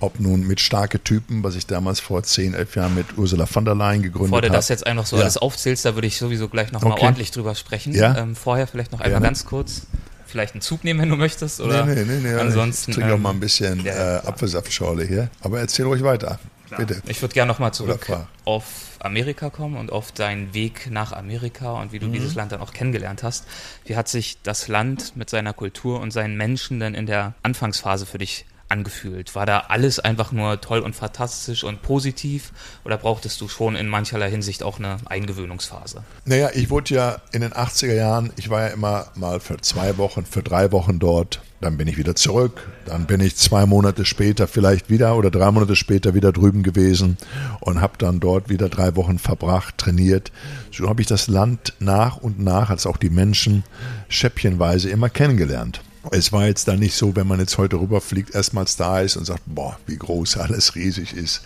[0.03, 3.63] ob nun mit starke Typen, was ich damals vor 10, 11 Jahren mit Ursula von
[3.65, 4.41] der Leyen gegründet habe.
[4.41, 5.23] Bevor du das jetzt einfach so ja.
[5.23, 7.05] alles aufzählst, da würde ich sowieso gleich nochmal okay.
[7.05, 7.93] ordentlich drüber sprechen.
[7.93, 8.17] Ja?
[8.17, 9.25] Ähm, vorher vielleicht noch einmal ja.
[9.25, 9.87] ganz kurz
[10.25, 11.61] vielleicht einen Zug nehmen, wenn du möchtest?
[11.61, 12.33] Oder nee, nee, nee, nee.
[12.33, 15.29] Ansonsten, ich trinke ähm, auch mal ein bisschen ja, äh, Apfelsaftschorle hier.
[15.41, 16.39] Aber erzähl ruhig weiter.
[16.67, 16.79] Klar.
[16.79, 17.01] Bitte.
[17.07, 18.07] Ich würde gerne nochmal zurück
[18.45, 18.63] auf
[18.99, 22.13] Amerika kommen und auf deinen Weg nach Amerika und wie du mhm.
[22.13, 23.45] dieses Land dann auch kennengelernt hast.
[23.85, 28.05] Wie hat sich das Land mit seiner Kultur und seinen Menschen denn in der Anfangsphase
[28.05, 29.35] für dich angefühlt?
[29.35, 32.51] War da alles einfach nur toll und fantastisch und positiv
[32.83, 36.03] oder brauchtest du schon in mancherlei Hinsicht auch eine Eingewöhnungsphase?
[36.25, 39.97] Naja, ich wurde ja in den 80er Jahren, ich war ja immer mal für zwei
[39.97, 41.41] Wochen, für drei Wochen dort.
[41.61, 42.67] Dann bin ich wieder zurück.
[42.85, 47.17] Dann bin ich zwei Monate später vielleicht wieder oder drei Monate später wieder drüben gewesen
[47.61, 50.33] und habe dann dort wieder drei Wochen verbracht, trainiert.
[50.73, 53.63] So habe ich das Land nach und nach, als auch die Menschen,
[54.09, 55.81] schäppchenweise immer kennengelernt.
[56.11, 59.25] Es war jetzt da nicht so, wenn man jetzt heute rüberfliegt, erstmals da ist und
[59.25, 61.41] sagt, boah, wie groß alles riesig ist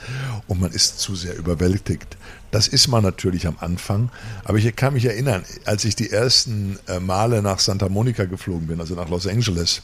[0.48, 2.18] und man ist zu sehr überwältigt.
[2.52, 4.10] Das ist man natürlich am Anfang,
[4.46, 8.68] aber ich kann mich erinnern, als ich die ersten äh, Male nach Santa Monica geflogen
[8.68, 9.82] bin, also nach Los Angeles,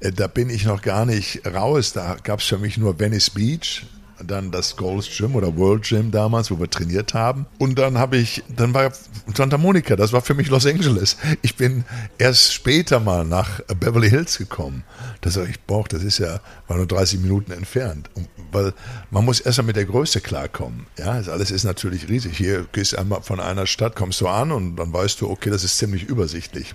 [0.00, 1.92] äh, da bin ich noch gar nicht raus.
[1.92, 3.86] Da gab es für mich nur Venice Beach,
[4.24, 7.46] dann das Gold's Gym oder World Gym damals, wo wir trainiert haben.
[7.58, 8.92] Und dann habe ich, dann war
[9.34, 11.16] Santa Monica, das war für mich Los Angeles.
[11.42, 11.84] Ich bin
[12.18, 14.84] erst später mal nach Beverly Hills gekommen.
[15.20, 18.10] Das sage ich, boah, das ist ja, war nur 30 Minuten entfernt.
[18.14, 18.72] Und, weil
[19.10, 20.86] man muss erst mal mit der Größe klarkommen.
[20.98, 22.36] Ja, das alles ist natürlich riesig.
[22.36, 25.50] Hier gehst du einmal von einer Stadt, kommst du an und dann weißt du, okay,
[25.50, 26.74] das ist ziemlich übersichtlich.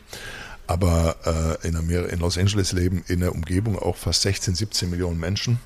[0.65, 4.89] Aber äh, in, Amerika, in Los Angeles leben in der Umgebung auch fast 16, 17
[4.89, 5.59] Millionen Menschen.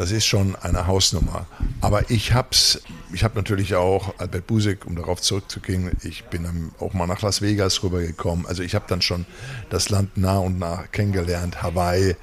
[0.00, 1.44] Das ist schon eine Hausnummer.
[1.82, 2.80] Aber ich hab's,
[3.12, 7.42] ich habe natürlich auch Albert Busek, um darauf zurückzugehen, ich bin auch mal nach Las
[7.42, 8.46] Vegas rübergekommen.
[8.46, 9.26] Also ich habe dann schon
[9.68, 12.16] das Land nah und nah kennengelernt, Hawaii.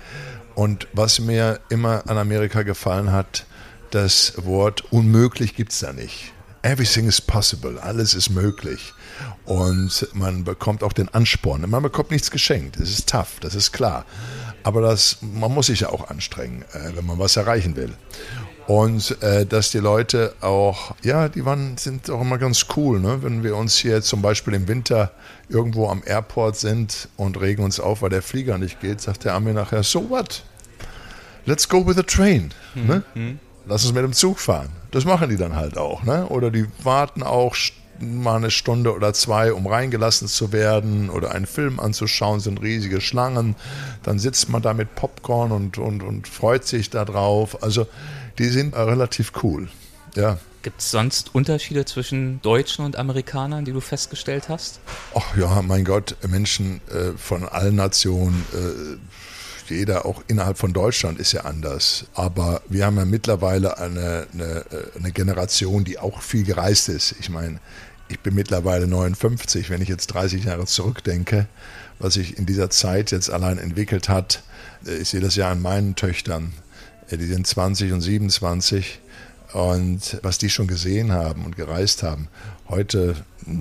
[0.56, 3.46] Und was mir immer an Amerika gefallen hat,
[3.92, 6.34] das Wort unmöglich gibt es da nicht.
[6.64, 8.96] Everything is possible, alles ist möglich.
[9.46, 11.70] Und man bekommt auch den Ansporn.
[11.70, 12.78] Man bekommt nichts geschenkt.
[12.78, 14.04] Es ist tough, das ist klar.
[14.64, 17.94] Aber das, man muss sich ja auch anstrengen, äh, wenn man was erreichen will.
[18.68, 23.24] Und äh, dass die Leute auch, ja, die waren, sind auch immer ganz cool, ne?
[23.24, 25.12] wenn wir uns hier zum Beispiel im Winter
[25.48, 29.36] irgendwo am Airport sind und regen uns auf, weil der Flieger nicht geht, sagt der
[29.36, 30.44] Armee nachher, so what?
[31.46, 32.54] Let's go with the train.
[32.76, 32.88] Mhm.
[32.88, 33.04] Ne?
[33.16, 33.40] Mhm.
[33.66, 34.70] Lass uns mit dem Zug fahren.
[34.92, 36.04] Das machen die dann halt auch.
[36.04, 36.26] Ne?
[36.28, 37.56] Oder die warten auch
[38.02, 43.02] mal eine Stunde oder zwei, um reingelassen zu werden oder einen Film anzuschauen, sind riesige
[43.02, 43.56] Schlangen.
[44.04, 47.64] Dann sitzt man da mit Popcorn und, und, und freut sich darauf.
[47.64, 47.88] Also
[48.38, 49.68] die sind relativ cool.
[50.16, 50.38] Ja.
[50.64, 54.80] Gibt es sonst Unterschiede zwischen Deutschen und Amerikanern, die du festgestellt hast?
[55.16, 58.46] Ach ja, mein Gott, Menschen äh, von allen Nationen.
[58.54, 58.98] Äh,
[59.70, 62.06] jeder, auch innerhalb von Deutschland, ist ja anders.
[62.14, 67.16] Aber wir haben ja mittlerweile eine, eine, äh, eine Generation, die auch viel gereist ist.
[67.20, 67.60] Ich meine,
[68.10, 71.48] ich bin mittlerweile 59, wenn ich jetzt 30 Jahre zurückdenke,
[72.00, 74.44] was sich in dieser Zeit jetzt allein entwickelt hat.
[74.86, 76.54] Äh, ich sehe das ja an meinen Töchtern,
[77.10, 79.00] äh, die sind 20 und 27
[79.54, 82.28] und was die schon gesehen haben und gereist haben.
[82.70, 83.16] Heute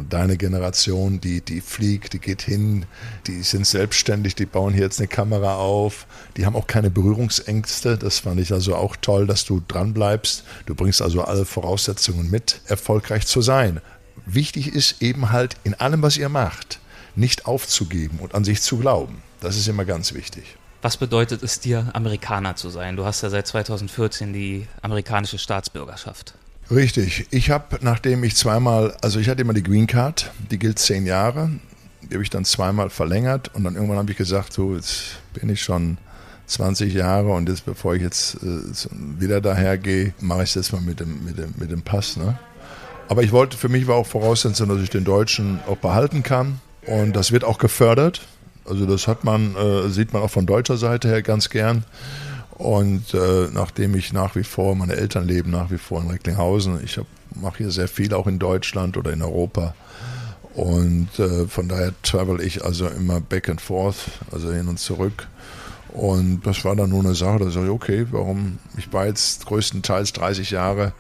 [0.09, 2.87] deine Generation, die, die fliegt, die geht hin,
[3.27, 7.97] die sind selbstständig, die bauen hier jetzt eine Kamera auf, die haben auch keine Berührungsängste.
[7.99, 10.45] Das fand ich also auch toll, dass du dran bleibst.
[10.67, 13.81] Du bringst also alle Voraussetzungen mit, erfolgreich zu sein.
[14.25, 16.81] Wichtig ist eben halt in allem, was ihr macht,
[17.15, 19.23] nicht aufzugeben und an sich zu glauben.
[19.41, 20.57] Das ist immer ganz wichtig.
[20.83, 22.97] Was bedeutet es dir, Amerikaner zu sein?
[22.97, 26.35] Du hast ja seit 2014 die amerikanische Staatsbürgerschaft.
[26.71, 27.27] Richtig.
[27.31, 31.07] Ich habe, nachdem ich zweimal, also ich hatte immer die Green Card, die gilt zehn
[31.07, 31.51] Jahre,
[32.03, 35.49] die habe ich dann zweimal verlängert und dann irgendwann habe ich gesagt, so jetzt bin
[35.49, 35.99] ich schon
[36.47, 41.01] 20 Jahre und jetzt, bevor ich jetzt äh, wieder dahergehe, mache ich jetzt mal mit
[41.01, 42.17] dem, mit dem, mit dem Pass.
[42.17, 42.39] Ne?
[43.09, 46.61] Aber ich wollte, für mich war auch Voraussetzung, dass ich den Deutschen auch behalten kann
[46.87, 48.23] und das wird auch gefördert.
[48.65, 51.85] Also das hat man, äh, sieht man auch von deutscher Seite her ganz gern.
[52.59, 56.83] Und äh, nachdem ich nach wie vor, meine Eltern leben nach wie vor in Recklinghausen,
[56.83, 56.99] ich
[57.35, 59.75] mache hier sehr viel auch in Deutschland oder in Europa.
[60.55, 63.97] Und äh, von daher travel ich also immer back and forth,
[64.33, 65.29] also hin und zurück.
[65.89, 68.59] Und das war dann nur eine Sache, da sage ich, okay, warum?
[68.77, 70.93] Ich war jetzt größtenteils 30 Jahre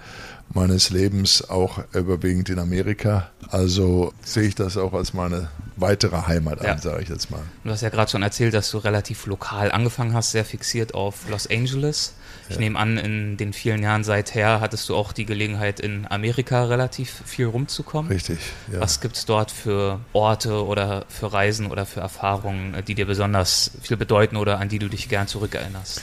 [0.52, 3.30] meines Lebens auch überwiegend in Amerika.
[3.50, 6.72] Also sehe ich das auch als meine weitere Heimat ja.
[6.72, 7.42] an, sage ich jetzt mal.
[7.64, 11.28] Du hast ja gerade schon erzählt, dass du relativ lokal angefangen hast, sehr fixiert auf
[11.28, 12.14] Los Angeles.
[12.48, 12.60] Ich ja.
[12.60, 17.22] nehme an, in den vielen Jahren seither hattest du auch die Gelegenheit, in Amerika relativ
[17.24, 18.10] viel rumzukommen.
[18.10, 18.38] Richtig.
[18.72, 18.80] Ja.
[18.80, 23.72] Was gibt es dort für Orte oder für Reisen oder für Erfahrungen, die dir besonders
[23.82, 26.02] viel bedeuten oder an die du dich gern zurückerinnerst?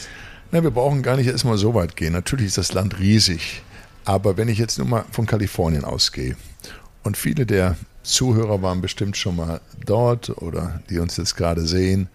[0.52, 2.14] Na, wir brauchen gar nicht erstmal so weit gehen.
[2.14, 3.64] Natürlich ist das Land riesig.
[4.06, 6.36] Aber wenn ich jetzt nur mal von Kalifornien ausgehe
[7.04, 12.10] und viele der Zuhörer waren bestimmt schon mal dort oder die uns jetzt gerade sehen,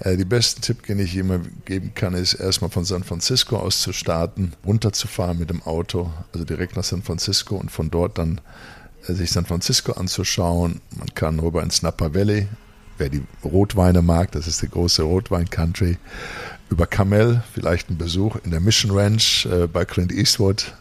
[0.00, 3.80] äh, die besten Tipp, den ich immer geben kann, ist erstmal von San Francisco aus
[3.80, 8.40] zu starten, runterzufahren mit dem Auto, also direkt nach San Francisco und von dort dann
[9.06, 10.80] äh, sich San Francisco anzuschauen.
[10.96, 12.48] Man kann rüber ins Napa Valley,
[12.98, 15.98] wer die Rotweine mag, das ist die große Rotwein-Country,
[16.70, 20.74] über Camel, vielleicht ein Besuch in der Mission Ranch äh, bei Clint Eastwood,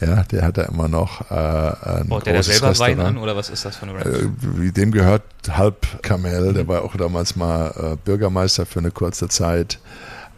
[0.00, 2.78] ja, der hat da immer noch äh, ein Baut der, der selber.
[2.78, 4.06] Wein an oder was ist das für eine Ranch?
[4.06, 6.54] Äh, dem gehört halb Kamel, mhm.
[6.54, 9.78] der war auch damals mal äh, Bürgermeister für eine kurze Zeit.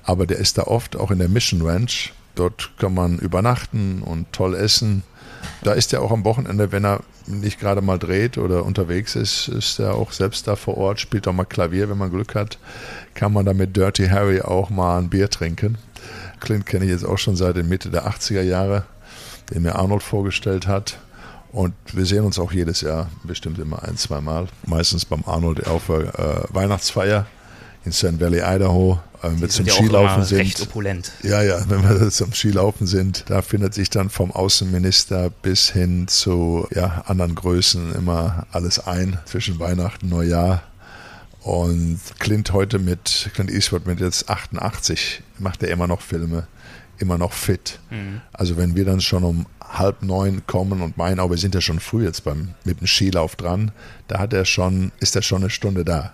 [0.04, 2.12] Aber der ist da oft auch in der Mission Ranch.
[2.34, 5.02] Dort kann man übernachten und toll essen.
[5.62, 9.48] Da ist er auch am Wochenende, wenn er nicht gerade mal dreht oder unterwegs ist,
[9.48, 12.58] ist er auch selbst da vor Ort, spielt auch mal Klavier, wenn man Glück hat.
[13.14, 15.78] Kann man da mit Dirty Harry auch mal ein Bier trinken.
[16.40, 18.84] Clint kenne ich jetzt auch schon seit der Mitte der 80er Jahre
[19.52, 20.98] den mir Arnold vorgestellt hat.
[21.52, 24.48] Und wir sehen uns auch jedes Jahr bestimmt immer ein, zwei Mal.
[24.66, 27.26] Meistens beim Arnold auf der äh, Weihnachtsfeier
[27.84, 28.98] in Sand Valley, Idaho.
[29.22, 30.40] Äh, wenn wir zum ja Skilaufen sind.
[30.40, 31.12] Recht opulent.
[31.22, 36.08] Ja, ja, wenn wir zum Skilaufen sind, da findet sich dann vom Außenminister bis hin
[36.08, 40.62] zu ja, anderen Größen immer alles ein zwischen Weihnachten und Neujahr.
[41.40, 46.46] Und Clint heute mit, Clint Eastwood mit jetzt 88, macht er immer noch Filme
[46.98, 47.78] immer noch fit.
[47.90, 48.20] Mhm.
[48.32, 51.60] Also wenn wir dann schon um halb neun kommen und meinen, oh, wir sind ja
[51.60, 53.72] schon früh jetzt beim, mit dem Skilauf dran,
[54.08, 56.12] da hat er schon, ist er schon eine Stunde da.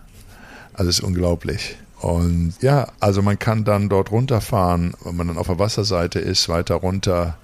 [0.72, 1.76] Also ist unglaublich.
[2.00, 6.48] Und ja, also man kann dann dort runterfahren, wenn man dann auf der Wasserseite ist,
[6.48, 7.36] weiter runter.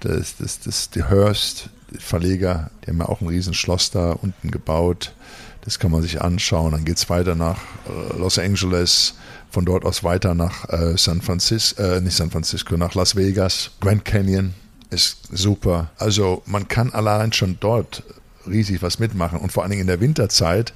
[0.00, 4.52] Das, das, das, die Hearst, die Verleger, die haben ja auch ein Riesenschloss da unten
[4.52, 5.14] gebaut.
[5.62, 6.72] Das kann man sich anschauen.
[6.72, 9.14] Dann geht es weiter nach äh, Los Angeles
[9.50, 13.70] von dort aus weiter nach äh, San Francisco, äh, nicht San Francisco, nach Las Vegas.
[13.80, 14.54] Grand Canyon
[14.90, 15.90] ist super.
[15.98, 18.02] Also man kann allein schon dort
[18.46, 20.72] riesig was mitmachen und vor allen Dingen in der Winterzeit,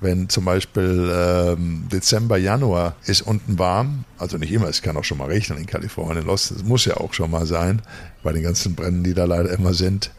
[0.00, 5.04] wenn zum Beispiel ähm, Dezember, Januar ist unten warm, also nicht immer, es kann auch
[5.04, 7.82] schon mal regnen in Kalifornien, das muss ja auch schon mal sein,
[8.22, 10.12] bei den ganzen Bränden, die da leider immer sind,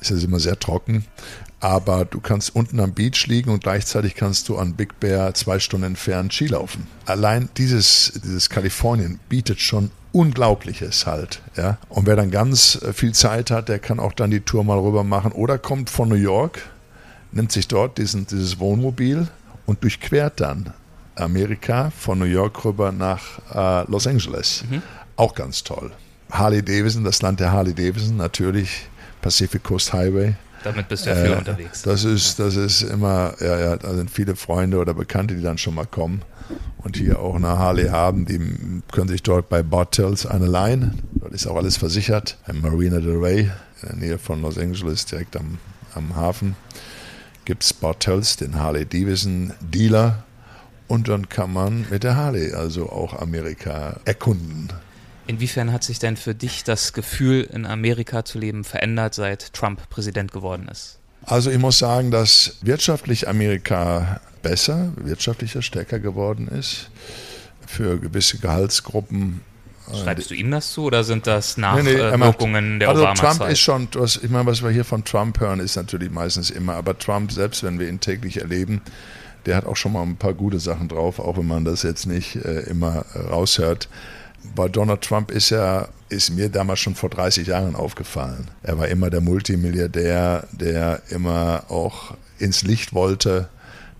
[0.00, 1.04] ist es immer sehr trocken
[1.64, 5.58] aber du kannst unten am Beach liegen und gleichzeitig kannst du an Big Bear zwei
[5.58, 6.86] Stunden entfernt Ski laufen.
[7.06, 11.78] Allein dieses, dieses Kalifornien bietet schon Unglaubliches halt, ja.
[11.88, 14.78] Und wer dann ganz äh, viel Zeit hat, der kann auch dann die Tour mal
[14.78, 16.60] rüber machen oder kommt von New York,
[17.32, 19.26] nimmt sich dort diesen, dieses Wohnmobil
[19.64, 20.74] und durchquert dann
[21.16, 24.64] Amerika von New York rüber nach äh, Los Angeles.
[24.68, 24.82] Mhm.
[25.16, 25.92] Auch ganz toll.
[26.30, 28.86] Harley Davidson, das Land der Harley Davidson, natürlich
[29.22, 31.82] Pacific Coast Highway, damit bist du ja viel äh, unterwegs.
[31.82, 35.58] Das ist, das ist immer, ja, ja, da sind viele Freunde oder Bekannte, die dann
[35.58, 36.22] schon mal kommen
[36.78, 38.38] und hier auch eine Harley haben, die
[38.92, 41.02] können sich dort bei Bartels eine leihen.
[41.14, 42.36] Dort ist auch alles versichert.
[42.46, 43.50] Im Marina del Rey,
[43.82, 45.58] in der Nähe von Los Angeles, direkt am,
[45.94, 46.56] am Hafen,
[47.44, 50.24] gibt es Bartels, den Harley Davidson Dealer.
[50.86, 54.68] Und dann kann man mit der Harley also auch Amerika erkunden.
[55.26, 59.88] Inwiefern hat sich denn für dich das Gefühl, in Amerika zu leben, verändert, seit Trump
[59.88, 60.98] Präsident geworden ist?
[61.24, 66.90] Also ich muss sagen, dass wirtschaftlich Amerika besser, wirtschaftlicher stärker geworden ist.
[67.66, 69.40] Für gewisse Gehaltsgruppen
[69.92, 73.36] Schreibst du ihm das zu oder sind das Nachwirkungen nee, nee, der also Obama-Zeit?
[73.36, 76.50] Trump ist schon, was, ich meine, was wir hier von Trump hören, ist natürlich meistens
[76.50, 78.80] immer, aber Trump selbst, wenn wir ihn täglich erleben,
[79.44, 82.06] der hat auch schon mal ein paar gute Sachen drauf, auch wenn man das jetzt
[82.06, 83.88] nicht äh, immer raushört.
[84.54, 88.50] Bei Donald Trump ist ja, ist mir damals schon vor 30 Jahren aufgefallen.
[88.62, 93.48] Er war immer der Multimilliardär, der immer auch ins Licht wollte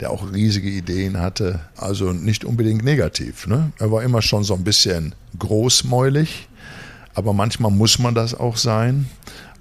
[0.01, 1.61] der auch riesige Ideen hatte.
[1.77, 3.47] Also nicht unbedingt negativ.
[3.47, 3.73] Ne?
[3.79, 6.49] Er war immer schon so ein bisschen großmäulig,
[7.15, 9.09] aber manchmal muss man das auch sein,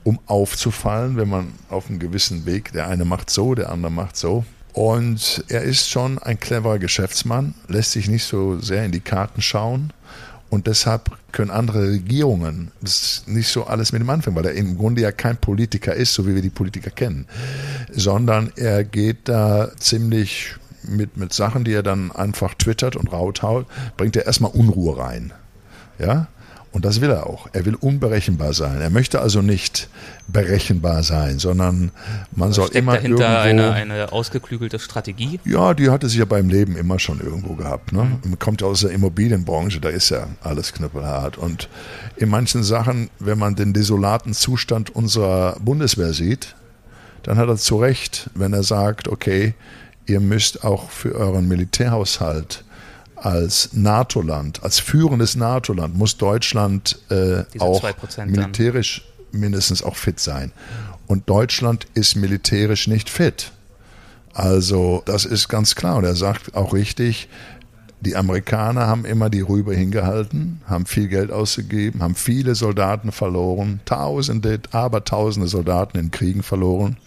[0.04, 4.18] um aufzufallen, wenn man auf einem gewissen Weg, der eine macht so, der andere macht
[4.18, 4.44] so.
[4.74, 9.42] Und er ist schon ein cleverer Geschäftsmann, lässt sich nicht so sehr in die Karten
[9.42, 9.94] schauen
[10.54, 14.78] und deshalb können andere Regierungen das nicht so alles mit ihm anfangen, weil er im
[14.78, 17.26] Grunde ja kein Politiker ist, so wie wir die Politiker kennen,
[17.92, 23.66] sondern er geht da ziemlich mit, mit Sachen, die er dann einfach twittert und rauthaut,
[23.98, 25.34] bringt er erstmal Unruhe rein.
[25.98, 26.28] Ja?
[26.74, 27.48] Und das will er auch.
[27.54, 28.82] Er will unberechenbar sein.
[28.82, 29.90] Er möchte also nicht
[30.28, 31.92] berechenbar sein, sondern
[32.36, 35.40] man Was soll immer dahinter irgendwo, eine, eine ausgeklügelte Strategie?
[35.46, 37.94] Ja, die hatte sich ja beim Leben immer schon irgendwo gehabt.
[37.94, 38.04] Ne?
[38.04, 38.32] Mhm.
[38.32, 41.38] Man kommt ja aus der Immobilienbranche, da ist ja alles knüppelhart.
[41.38, 41.70] Und
[42.16, 46.56] in manchen Sachen, wenn man den desolaten Zustand unserer Bundeswehr sieht,
[47.22, 49.54] dann hat er zu Recht, wenn er sagt, okay,
[50.08, 52.64] ihr müsst auch für euren Militärhaushalt
[53.24, 57.82] als NATO-Land, als führendes NATO-Land muss Deutschland äh, auch
[58.26, 59.40] militärisch dann.
[59.40, 60.52] mindestens auch fit sein.
[61.08, 63.52] Und Deutschland ist militärisch nicht fit.
[64.34, 65.96] Also das ist ganz klar.
[65.96, 67.30] Und er sagt auch richtig,
[68.02, 73.80] die Amerikaner haben immer die Rübe hingehalten, haben viel Geld ausgegeben, haben viele Soldaten verloren,
[73.86, 76.98] Tausende, Abertausende Soldaten in Kriegen verloren.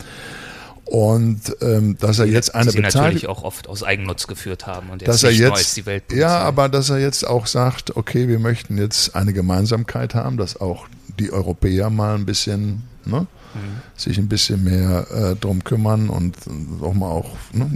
[0.87, 5.03] Und ähm, dass er jetzt eine die natürlich auch oft aus Eigennutz geführt haben und
[5.03, 8.39] jetzt dass er jetzt, die Welt Ja, aber dass er jetzt auch sagt, okay, wir
[8.39, 10.87] möchten jetzt eine Gemeinsamkeit haben, dass auch
[11.19, 13.59] die Europäer mal ein bisschen, ne, mhm.
[13.97, 16.37] sich ein bisschen mehr äh, drum kümmern und
[16.81, 17.69] auch mal auch, ne,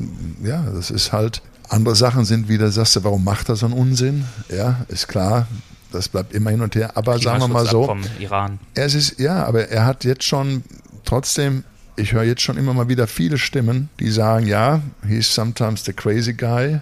[0.44, 3.74] ja, das ist halt, andere Sachen sind wieder, sagst du, warum macht er so einen
[3.74, 4.24] Unsinn?
[4.48, 5.48] Ja, ist klar,
[5.90, 6.96] das bleibt immer hin und her.
[6.96, 8.60] Aber sagen wir mal so, Iran.
[8.74, 10.62] es ist, ja, aber er hat jetzt schon
[11.04, 11.64] trotzdem
[12.00, 15.92] ich höre jetzt schon immer mal wieder viele Stimmen, die sagen, ja, he's sometimes the
[15.92, 16.80] crazy guy,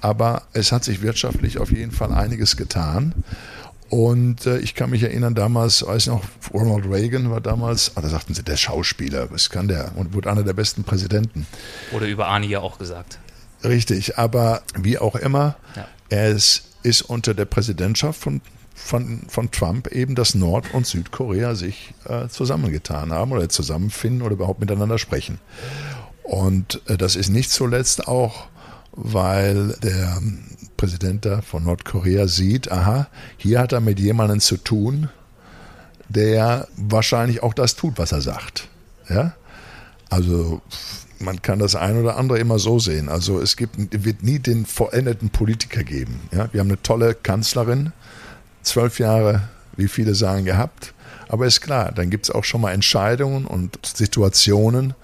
[0.00, 3.14] aber es hat sich wirtschaftlich auf jeden Fall einiges getan.
[3.88, 8.08] Und äh, ich kann mich erinnern, damals, weiß noch, Ronald Reagan war damals, ah, da
[8.08, 9.92] sagten sie, der Schauspieler, was kann der?
[9.96, 11.46] Und wurde einer der besten Präsidenten.
[11.90, 13.18] Wurde über Arnie ja auch gesagt.
[13.62, 15.86] Richtig, aber wie auch immer, ja.
[16.08, 18.40] er ist, ist unter der Präsidentschaft von
[18.74, 24.34] von, von Trump eben, dass Nord- und Südkorea sich äh, zusammengetan haben oder zusammenfinden oder
[24.34, 25.38] überhaupt miteinander sprechen.
[26.22, 28.46] Und äh, das ist nicht zuletzt auch,
[28.92, 30.20] weil der
[30.76, 35.08] Präsident da von Nordkorea sieht, aha, hier hat er mit jemandem zu tun,
[36.08, 38.68] der wahrscheinlich auch das tut, was er sagt.
[39.08, 39.34] Ja?
[40.10, 40.60] Also
[41.18, 43.08] man kann das ein oder andere immer so sehen.
[43.08, 46.20] Also es gibt, wird nie den vollendeten Politiker geben.
[46.32, 46.52] Ja?
[46.52, 47.92] Wir haben eine tolle Kanzlerin,
[48.62, 50.94] zwölf Jahre, wie viele sagen, gehabt.
[51.28, 54.94] Aber ist klar, dann gibt es auch schon mal Entscheidungen und Situationen,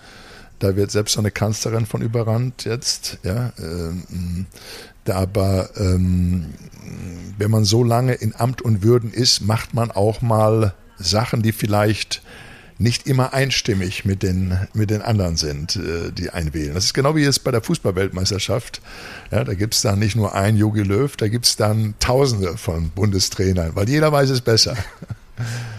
[0.59, 3.19] da wird selbst so eine Kanzlerin von überrannt jetzt.
[3.23, 4.47] Ja, ähm,
[5.09, 6.53] aber ähm,
[7.39, 11.53] wenn man so lange in Amt und Würden ist, macht man auch mal Sachen, die
[11.53, 12.23] vielleicht
[12.79, 16.75] nicht immer einstimmig mit den, mit den anderen sind, äh, die einwählen.
[16.75, 18.81] Das ist genau wie jetzt bei der Fußballweltmeisterschaft.
[19.31, 22.57] Ja, da gibt es dann nicht nur einen Jogi Löw, da gibt es dann Tausende
[22.57, 24.77] von Bundestrainern, weil jeder weiß es besser.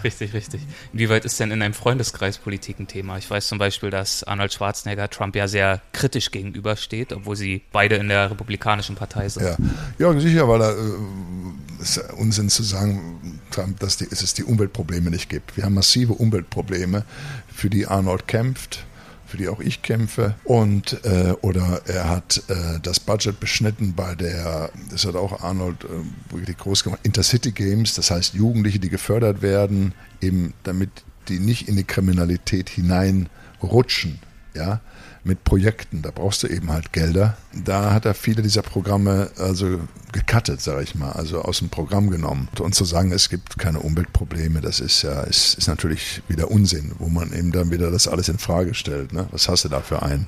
[0.02, 0.62] Richtig, richtig.
[0.94, 3.18] Inwieweit ist denn in einem Freundeskreis Politik ein Thema?
[3.18, 7.96] Ich weiß zum Beispiel, dass Arnold Schwarzenegger Trump ja sehr kritisch gegenübersteht, obwohl sie beide
[7.96, 9.44] in der Republikanischen Partei sind.
[9.44, 9.56] Ja,
[9.98, 15.10] ja sicher, weil er, äh, ist Unsinn zu sagen, Trump, dass die, es die Umweltprobleme
[15.10, 15.56] nicht gibt.
[15.56, 17.04] Wir haben massive Umweltprobleme,
[17.52, 18.84] für die Arnold kämpft
[19.30, 20.34] für die auch ich kämpfe.
[20.44, 25.84] Und äh, oder er hat äh, das Budget beschnitten bei der, das hat auch Arnold
[25.84, 30.90] äh, wirklich groß gemacht, Intercity Games, das heißt Jugendliche, die gefördert werden, eben damit
[31.28, 34.18] die nicht in die Kriminalität hineinrutschen.
[34.54, 34.80] Ja,
[35.22, 36.02] mit Projekten.
[36.02, 37.36] Da brauchst du eben halt Gelder.
[37.52, 39.80] Da hat er viele dieser Programme also
[40.12, 42.48] gecuttet, sage ich mal, also aus dem Programm genommen.
[42.58, 46.92] Und zu sagen, es gibt keine Umweltprobleme, das ist ja, ist, ist natürlich wieder Unsinn,
[46.98, 49.12] wo man eben dann wieder das alles in Frage stellt.
[49.12, 49.28] Ne?
[49.30, 50.26] Was hast du da für einen?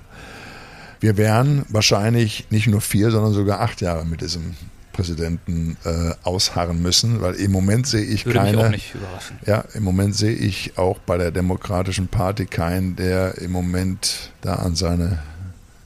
[1.01, 4.55] Wir wären wahrscheinlich nicht nur vier, sondern sogar acht Jahre mit diesem
[4.93, 8.57] Präsidenten äh, ausharren müssen, weil im Moment sehe ich Würde keine.
[8.57, 9.38] Mich auch nicht überraschen.
[9.47, 14.55] Ja, im Moment sehe ich auch bei der Demokratischen Party keinen, der im Moment da
[14.57, 15.18] an seine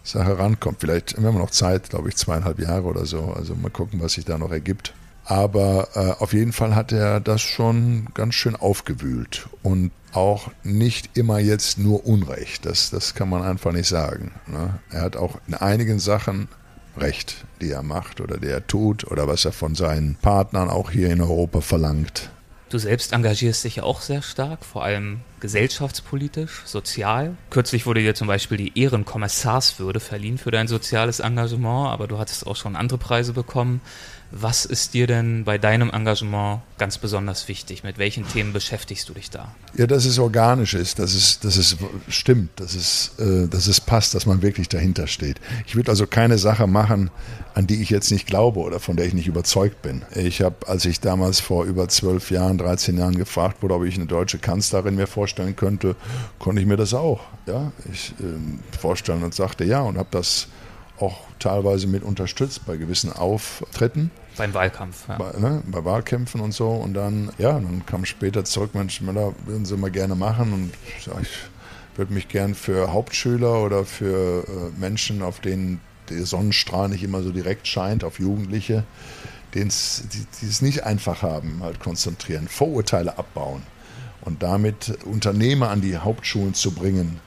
[0.03, 0.79] Sache rankommt.
[0.81, 3.33] Vielleicht haben wir noch Zeit, glaube ich, zweieinhalb Jahre oder so.
[3.33, 4.95] Also mal gucken, was sich da noch ergibt.
[5.25, 11.17] Aber äh, auf jeden Fall hat er das schon ganz schön aufgewühlt und auch nicht
[11.17, 12.65] immer jetzt nur Unrecht.
[12.65, 14.31] Das, das kann man einfach nicht sagen.
[14.47, 14.79] Ne?
[14.91, 16.49] Er hat auch in einigen Sachen
[16.99, 20.91] Recht, die er macht oder die er tut oder was er von seinen Partnern auch
[20.91, 22.31] hier in Europa verlangt.
[22.69, 27.37] Du selbst engagierst dich ja auch sehr stark, vor allem gesellschaftspolitisch, sozial.
[27.51, 32.45] Kürzlich wurde dir zum Beispiel die Ehrenkommissarswürde verliehen für dein soziales Engagement, aber du hattest
[32.45, 33.81] auch schon andere Preise bekommen.
[34.31, 37.85] Was ist dir denn bei deinem Engagement ganz besonders wichtig?
[37.85, 39.55] Mit welchen Themen beschäftigst du dich da?
[39.77, 41.77] Ja, dass es organisch ist, dass es, dass es
[42.09, 45.41] stimmt, dass es, äh, dass es passt, dass man wirklich dahinter steht.
[45.67, 47.11] Ich würde also keine Sache machen,
[47.55, 50.03] an die ich jetzt nicht glaube oder von der ich nicht überzeugt bin.
[50.15, 53.95] Ich habe, als ich damals vor über zwölf Jahren, 13 Jahren gefragt wurde, ob ich
[53.95, 55.95] eine deutsche Kanzlerin mir vorstellen könnte,
[56.39, 60.49] konnte ich mir das auch ja, ich, äh, vorstellen und sagte ja und habe das
[60.99, 64.11] auch teilweise mit unterstützt bei gewissen Auftritten.
[64.37, 65.17] Beim Wahlkampf, ja.
[65.17, 66.69] Bei, ne, bei, Wahlkämpfen und so.
[66.71, 70.53] Und dann, ja, dann kam später zurück, Mensch, Müller, würden Sie mal gerne machen.
[70.53, 71.39] Und ich, sag, ich
[71.97, 75.81] würde mich gern für Hauptschüler oder für äh, Menschen, auf denen
[76.11, 78.85] der Sonnenstrahl nicht immer so direkt scheint, auf Jugendliche,
[79.55, 83.63] die, die es nicht einfach haben, halt konzentrieren, Vorurteile abbauen
[84.21, 87.21] und damit Unternehmer an die Hauptschulen zu bringen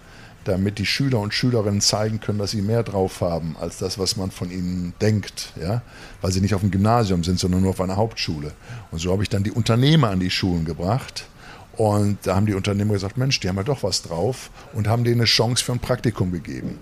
[0.43, 4.15] damit die Schüler und Schülerinnen zeigen können, dass sie mehr drauf haben als das, was
[4.15, 5.81] man von ihnen denkt, ja?
[6.21, 8.53] weil sie nicht auf dem Gymnasium sind, sondern nur auf einer Hauptschule.
[8.91, 11.25] Und so habe ich dann die Unternehmer an die Schulen gebracht.
[11.73, 15.03] Und da haben die Unternehmer gesagt, Mensch, die haben ja doch was drauf und haben
[15.03, 16.77] denen eine Chance für ein Praktikum gegeben.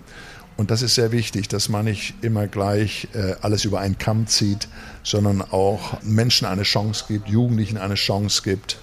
[0.56, 4.26] Und das ist sehr wichtig, dass man nicht immer gleich äh, alles über einen Kamm
[4.26, 4.66] zieht,
[5.04, 8.78] sondern auch Menschen eine Chance gibt, Jugendlichen eine Chance gibt,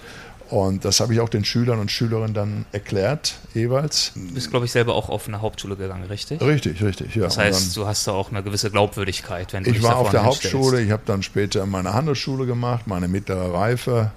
[0.50, 4.12] und das habe ich auch den Schülern und Schülerinnen dann erklärt, jeweils.
[4.14, 6.40] Du bist, glaube ich, selber auch auf eine Hauptschule gegangen, richtig?
[6.40, 7.24] Richtig, richtig, ja.
[7.24, 10.10] Das heißt, dann, du hast da auch eine gewisse Glaubwürdigkeit, wenn du Ich war auf
[10.10, 14.12] der Hauptschule, ich habe dann später meine Handelsschule gemacht, meine mittlere Reife,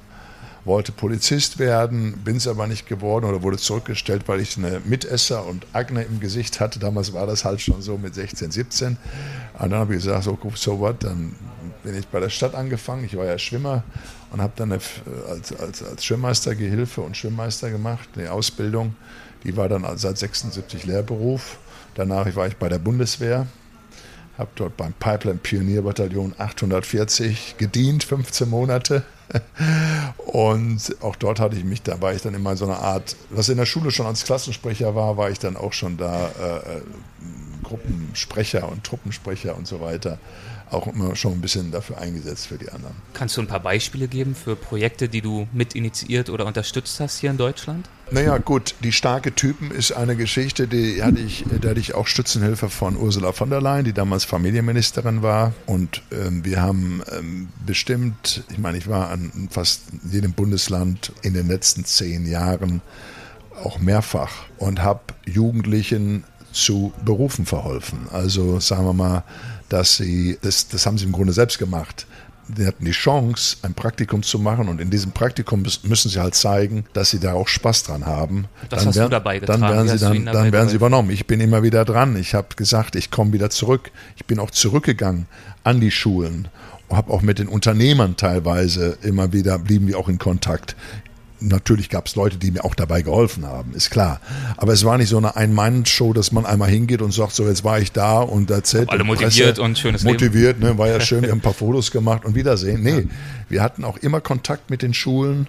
[0.66, 5.45] wollte Polizist werden, bin es aber nicht geworden oder wurde zurückgestellt, weil ich eine Mitesser
[5.45, 6.80] und Akne im Gesicht hatte.
[6.80, 8.97] Damals war das halt schon so mit 16, 17.
[9.60, 11.36] Und dann habe ich gesagt, so, so was, dann
[11.84, 13.05] bin ich bei der Stadt angefangen.
[13.05, 13.84] Ich war ja Schwimmer
[14.32, 14.82] und habe dann eine,
[15.30, 18.95] als, als, als Schwimmmeister Gehilfe und Schwimmmeister gemacht, eine Ausbildung.
[19.43, 21.57] Die war dann seit 76 Lehrberuf.
[21.95, 23.47] Danach war ich bei der Bundeswehr,
[24.40, 29.04] habe dort beim Pipeline Pionierbataillon 840 gedient, 15 Monate.
[30.18, 33.50] Und auch dort hatte ich mich, da war ich dann immer so eine Art, was
[33.50, 36.82] in der Schule schon als Klassensprecher war, war ich dann auch schon da äh, äh
[37.62, 40.18] Gruppensprecher und Truppensprecher und so weiter
[40.72, 42.96] auch immer schon ein bisschen dafür eingesetzt für die anderen.
[43.14, 47.20] Kannst du ein paar Beispiele geben für Projekte, die du mit initiiert oder unterstützt hast
[47.20, 47.90] hier in Deutschland?
[48.12, 52.08] Naja, gut, die starke Typen ist eine Geschichte, die hatte ich, da hatte ich auch
[52.08, 55.54] Stützenhilfe von Ursula von der Leyen, die damals Familienministerin war.
[55.68, 61.34] Und ähm, wir haben ähm, bestimmt, ich meine, ich war an fast jedem Bundesland in
[61.34, 62.82] den letzten zehn Jahren
[63.64, 68.08] auch mehrfach und habe Jugendlichen zu Berufen verholfen.
[68.12, 69.24] Also sagen wir mal,
[69.70, 72.08] dass sie, das, das haben sie im Grunde selbst gemacht.
[72.48, 76.34] Die hatten die Chance, ein Praktikum zu machen und in diesem Praktikum müssen sie halt
[76.34, 78.46] zeigen, dass sie da auch Spaß dran haben.
[78.70, 79.62] Das dann hast werden, du dabei getragen.
[79.62, 81.12] Dann werden sie, dann, dann werden sie übernommen.
[81.12, 82.18] Ich bin immer wieder dran.
[82.18, 83.92] Ich habe gesagt, ich komme wieder zurück.
[84.16, 85.28] Ich bin auch zurückgegangen
[85.64, 86.48] an die Schulen
[86.92, 90.76] habe auch mit den Unternehmern teilweise immer wieder, blieben wir auch in Kontakt.
[91.42, 94.20] Natürlich gab es Leute, die mir auch dabei geholfen haben, ist klar.
[94.58, 97.64] Aber es war nicht so eine Ein-Mann-Show, dass man einmal hingeht und sagt, so jetzt
[97.64, 98.90] war ich da und erzählt.
[98.90, 101.92] Alle motiviert Presse, und schönes Motiviert, ne, war ja schön, wir haben ein paar Fotos
[101.92, 102.84] gemacht und Wiedersehen.
[102.84, 103.08] Nee,
[103.48, 105.48] wir hatten auch immer Kontakt mit den Schulen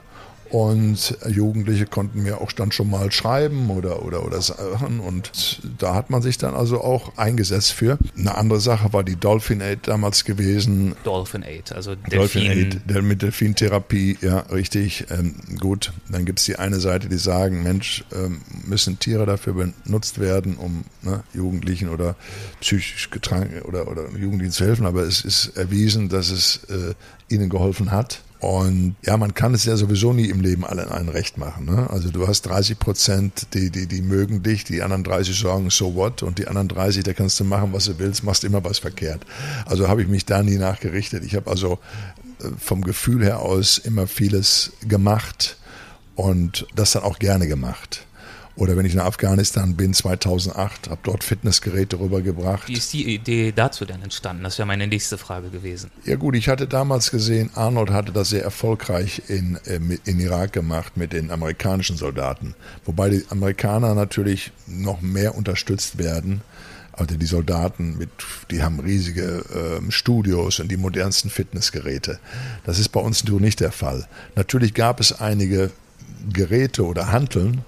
[0.51, 4.99] und Jugendliche konnten mir auch dann schon mal schreiben oder, oder, oder Sachen.
[4.99, 7.99] Und da hat man sich dann also auch eingesetzt für.
[8.19, 10.97] Eine andere Sache war die Dolphin Aid damals gewesen.
[11.05, 12.19] Dolphin Aid, also Delfin.
[12.19, 15.07] Dolphin Aid, der mit Delfintherapie, ja, richtig.
[15.11, 19.53] Ähm, gut, dann gibt es die eine Seite, die sagen, Mensch, ähm, müssen Tiere dafür
[19.53, 22.17] benutzt werden, um ne, Jugendlichen oder
[22.61, 24.85] psychisch getrank oder, oder Jugendlichen zu helfen.
[24.87, 26.95] Aber es ist erwiesen, dass es äh,
[27.29, 28.23] ihnen geholfen hat.
[28.41, 31.67] Und ja, man kann es ja sowieso nie im Leben allen ein Recht machen.
[31.67, 31.89] Ne?
[31.91, 35.95] Also du hast 30 Prozent, die, die, die mögen dich, die anderen 30 sagen, so
[35.95, 36.23] what?
[36.23, 39.27] Und die anderen 30, da kannst du machen, was du willst, machst immer was verkehrt.
[39.67, 41.23] Also habe ich mich da nie nachgerichtet.
[41.23, 41.79] Ich habe also
[42.41, 45.59] äh, vom Gefühl her aus immer vieles gemacht
[46.15, 48.07] und das dann auch gerne gemacht.
[48.57, 52.69] Oder wenn ich nach Afghanistan bin, 2008, habe dort Fitnessgeräte rübergebracht.
[52.69, 54.45] Wie ist die Idee dazu denn entstanden?
[54.45, 55.91] Das wäre meine nächste Frage gewesen.
[56.05, 60.53] Ja gut, ich hatte damals gesehen, Arnold hatte das sehr erfolgreich in, äh, in Irak
[60.53, 62.55] gemacht mit den amerikanischen Soldaten.
[62.85, 66.43] Wobei die Amerikaner natürlich noch mehr unterstützt werden.
[66.93, 68.11] Also die Soldaten, mit,
[68.51, 72.19] die haben riesige äh, Studios und die modernsten Fitnessgeräte.
[72.67, 74.07] Das ist bei uns nur nicht der Fall.
[74.35, 75.71] Natürlich gab es einige
[76.31, 77.65] Geräte oder Hanteln,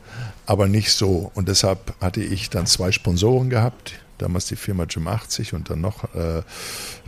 [0.46, 1.30] aber nicht so.
[1.34, 3.94] Und deshalb hatte ich dann zwei Sponsoren gehabt.
[4.18, 6.42] Damals die Firma Gym 80 und dann noch äh,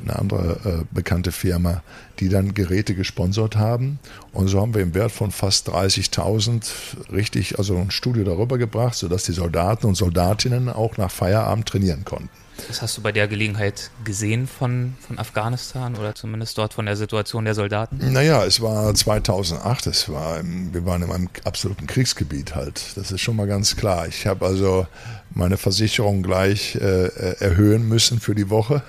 [0.03, 1.83] eine andere äh, bekannte Firma,
[2.19, 4.01] die dann Geräte gesponsert haben.
[4.33, 8.97] Und so haben wir im Wert von fast 30.000 richtig, also ein Studio darüber gebracht,
[8.97, 12.31] sodass die Soldaten und Soldatinnen auch nach Feierabend trainieren konnten.
[12.69, 16.97] Was hast du bei der Gelegenheit gesehen von, von Afghanistan oder zumindest dort von der
[16.97, 18.13] Situation der Soldaten?
[18.13, 22.97] Naja, es war 2008, es war, wir waren in einem absoluten Kriegsgebiet halt.
[22.97, 24.07] Das ist schon mal ganz klar.
[24.07, 24.87] Ich habe also
[25.35, 27.09] meine Versicherung gleich äh,
[27.41, 28.83] erhöhen müssen für die Woche.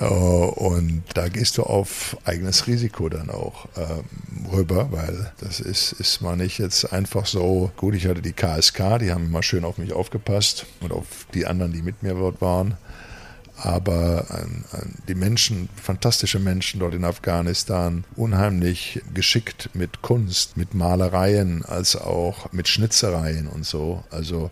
[0.00, 5.92] Oh, und da gehst du auf eigenes Risiko dann auch ähm, rüber, weil das ist,
[5.92, 9.64] ist mal nicht jetzt einfach so, gut, ich hatte die KSK, die haben immer schön
[9.64, 12.76] auf mich aufgepasst und auf die anderen, die mit mir dort waren.
[13.62, 14.24] Aber
[15.06, 22.50] die Menschen, fantastische Menschen dort in Afghanistan, unheimlich geschickt mit Kunst, mit Malereien, als auch
[22.52, 24.02] mit Schnitzereien und so.
[24.10, 24.50] Also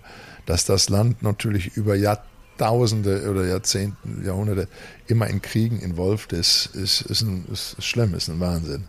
[0.48, 4.66] dass das Land natürlich über Jahrtausende oder Jahrzehnte, Jahrhunderte
[5.06, 8.84] immer in Kriegen involviert ist, ist, ist, ein, ist schlimm, ist ein Wahnsinn.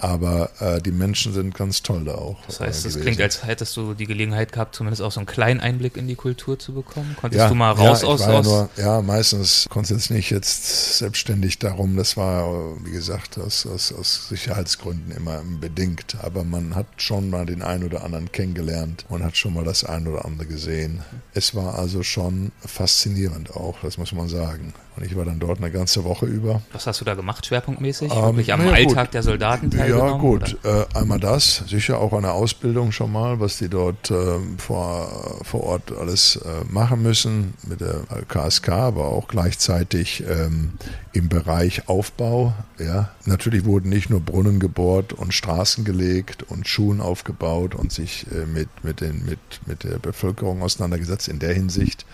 [0.00, 2.36] Aber äh, die Menschen sind ganz toll da auch.
[2.46, 5.60] Das heißt, es klingt, als hättest du die Gelegenheit gehabt, zumindest auch so einen kleinen
[5.60, 7.16] Einblick in die Kultur zu bekommen.
[7.20, 10.30] Konntest ja, du mal raus ja, aus, ja, aus nur, ja, meistens konnte es nicht
[10.30, 11.96] jetzt selbstständig darum.
[11.96, 16.16] Das war, wie gesagt, aus, aus, aus Sicherheitsgründen immer bedingt.
[16.22, 19.84] Aber man hat schon mal den einen oder anderen kennengelernt und hat schon mal das
[19.84, 21.02] ein oder andere gesehen.
[21.34, 24.74] Es war also schon faszinierend auch, das muss man sagen.
[24.96, 26.60] Und ich war dann dort eine ganze Woche über.
[26.72, 28.10] Was hast du da gemacht, schwerpunktmäßig?
[28.12, 29.87] Ähm, Wirklich am ja, Alltag der Soldaten teilgenommen?
[29.90, 30.58] Ja, gut.
[30.64, 35.64] Äh, einmal das, sicher auch eine Ausbildung schon mal, was die dort äh, vor, vor
[35.64, 40.72] Ort alles äh, machen müssen mit der KSK, aber auch gleichzeitig ähm,
[41.12, 42.54] im Bereich Aufbau.
[42.78, 43.10] Ja.
[43.24, 48.46] Natürlich wurden nicht nur Brunnen gebohrt und Straßen gelegt und Schulen aufgebaut und sich äh,
[48.46, 52.04] mit, mit, den, mit, mit der Bevölkerung auseinandergesetzt in der Hinsicht.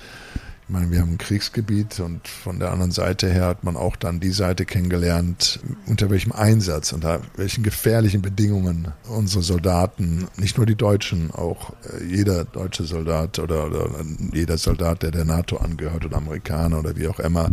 [0.67, 3.97] Ich meine, wir haben ein Kriegsgebiet und von der anderen Seite her hat man auch
[3.97, 10.65] dann die Seite kennengelernt, unter welchem Einsatz, unter welchen gefährlichen Bedingungen unsere Soldaten, nicht nur
[10.65, 13.91] die Deutschen, auch äh, jeder deutsche Soldat oder, oder
[14.33, 17.51] jeder Soldat, der der NATO angehört oder Amerikaner oder wie auch immer,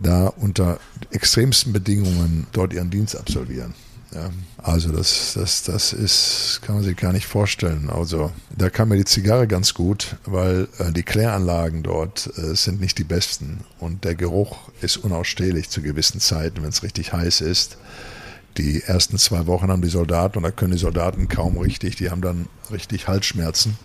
[0.00, 0.78] da unter
[1.10, 3.74] extremsten Bedingungen dort ihren Dienst absolvieren.
[4.14, 7.88] Ja, also das, das, das ist, kann man sich gar nicht vorstellen.
[7.88, 12.80] Also da kam mir die Zigarre ganz gut, weil äh, die Kläranlagen dort äh, sind
[12.80, 17.40] nicht die besten und der Geruch ist unausstehlich zu gewissen Zeiten, wenn es richtig heiß
[17.40, 17.78] ist.
[18.58, 22.10] Die ersten zwei Wochen haben die Soldaten, und da können die Soldaten kaum richtig, die
[22.10, 23.78] haben dann richtig Halsschmerzen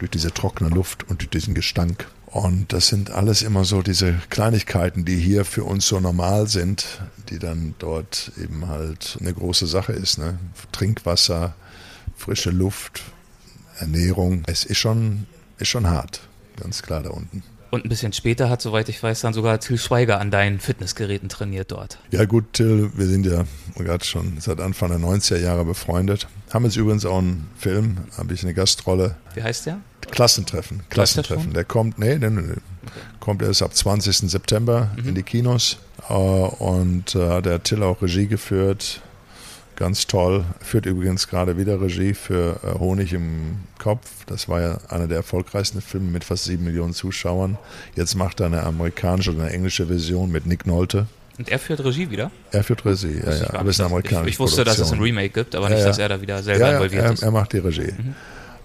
[0.00, 2.08] durch diese trockene Luft und durch diesen Gestank.
[2.30, 7.00] Und das sind alles immer so diese Kleinigkeiten, die hier für uns so normal sind,
[7.30, 10.18] die dann dort eben halt eine große Sache ist.
[10.18, 10.38] Ne?
[10.72, 11.54] Trinkwasser,
[12.16, 13.02] frische Luft,
[13.78, 14.42] Ernährung.
[14.46, 15.26] Es ist schon,
[15.58, 16.20] ist schon hart,
[16.60, 17.42] ganz klar da unten.
[17.70, 21.28] Und ein bisschen später hat, soweit ich weiß, dann sogar Till Schweiger an deinen Fitnessgeräten
[21.28, 21.98] trainiert dort.
[22.10, 26.28] Ja gut, Till, wir sind ja gerade schon seit Anfang der 90er Jahre befreundet.
[26.50, 29.16] Haben jetzt übrigens auch einen Film, habe ich eine Gastrolle.
[29.34, 29.80] Wie heißt der?
[30.10, 30.82] Klassentreffen.
[30.90, 31.52] Klassentreffen.
[31.52, 32.60] Der kommt, nee, nee, nee, okay.
[33.20, 34.30] kommt erst ab 20.
[34.30, 35.08] September mhm.
[35.10, 35.78] in die Kinos.
[36.08, 39.02] und äh, hat der Till auch Regie geführt.
[39.76, 40.44] Ganz toll.
[40.60, 44.08] Führt übrigens gerade wieder Regie für äh, Honig im Kopf.
[44.26, 47.56] Das war ja einer der erfolgreichsten Filme mit fast sieben Millionen Zuschauern.
[47.94, 51.06] Jetzt macht er eine amerikanische oder eine englische Version mit Nick Nolte.
[51.38, 52.32] Und er führt Regie wieder?
[52.50, 53.54] Er führt Regie, ja, ja.
[53.54, 54.82] Aber es ist eine amerikanische Ich, ich wusste, Produktion.
[54.82, 55.88] dass es ein Remake gibt, aber nicht, Ja, ja.
[55.90, 57.22] dass er da wieder selber ja, involviert er, ist.
[57.22, 57.92] er macht die Regie.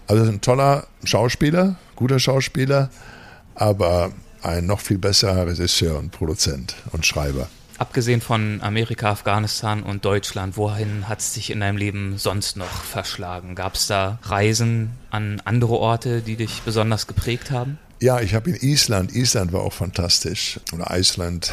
[0.07, 2.89] Also ein toller Schauspieler, guter Schauspieler,
[3.55, 7.47] aber ein noch viel besserer Regisseur und Produzent und Schreiber.
[7.77, 12.83] Abgesehen von Amerika, Afghanistan und Deutschland, wohin hat es dich in deinem Leben sonst noch
[12.83, 13.55] verschlagen?
[13.55, 17.79] Gab es da Reisen an andere Orte, die dich besonders geprägt haben?
[17.99, 21.51] Ja, ich habe in Island, Island war auch fantastisch, oder Island.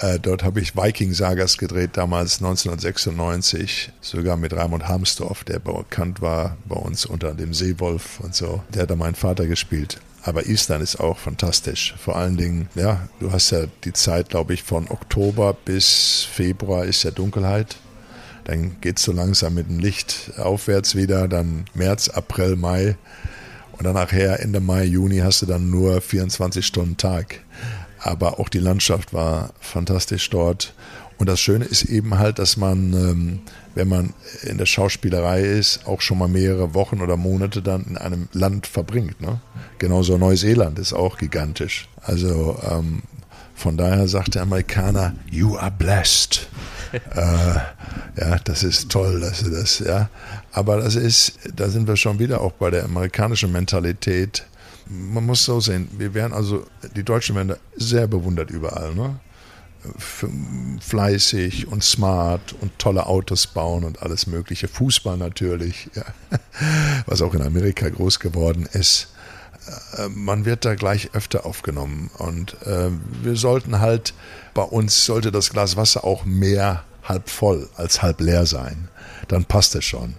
[0.00, 6.56] Äh, Dort habe ich Viking-Sagas gedreht, damals 1996, sogar mit Raimund Hamsdorf, der bekannt war
[6.66, 8.62] bei uns unter dem Seewolf und so.
[8.74, 10.00] Der hat da meinen Vater gespielt.
[10.24, 11.94] Aber Island ist auch fantastisch.
[11.98, 16.84] Vor allen Dingen, ja, du hast ja die Zeit, glaube ich, von Oktober bis Februar
[16.84, 17.76] ist ja Dunkelheit.
[18.44, 22.96] Dann geht es so langsam mit dem Licht aufwärts wieder, dann März, April, Mai.
[23.72, 27.40] Und dann nachher Ende Mai, Juni hast du dann nur 24 Stunden Tag.
[28.02, 30.74] Aber auch die Landschaft war fantastisch dort.
[31.18, 33.40] Und das Schöne ist eben halt, dass man, ähm,
[33.76, 37.96] wenn man in der Schauspielerei ist, auch schon mal mehrere Wochen oder Monate dann in
[37.96, 39.20] einem Land verbringt.
[39.20, 39.40] Ne?
[39.78, 41.88] Genauso Neuseeland ist auch gigantisch.
[42.02, 43.02] Also ähm,
[43.54, 46.48] von daher sagt der Amerikaner, you are blessed.
[46.92, 47.54] äh,
[48.20, 50.10] ja, das ist toll, dass du das, ja.
[50.50, 54.44] Aber das ist, da sind wir schon wieder auch bei der amerikanischen Mentalität.
[54.86, 56.66] Man muss so sehen, wir werden also,
[56.96, 59.20] die Deutschen werden sehr bewundert überall, ne?
[60.80, 64.68] fleißig und smart und tolle Autos bauen und alles Mögliche.
[64.68, 66.04] Fußball natürlich, ja.
[67.06, 69.08] was auch in Amerika groß geworden ist.
[69.98, 72.10] Äh, man wird da gleich öfter aufgenommen.
[72.18, 72.90] Und äh,
[73.22, 74.14] wir sollten halt,
[74.54, 78.88] bei uns sollte das Glas Wasser auch mehr halb voll als halb leer sein.
[79.28, 80.14] Dann passt es schon.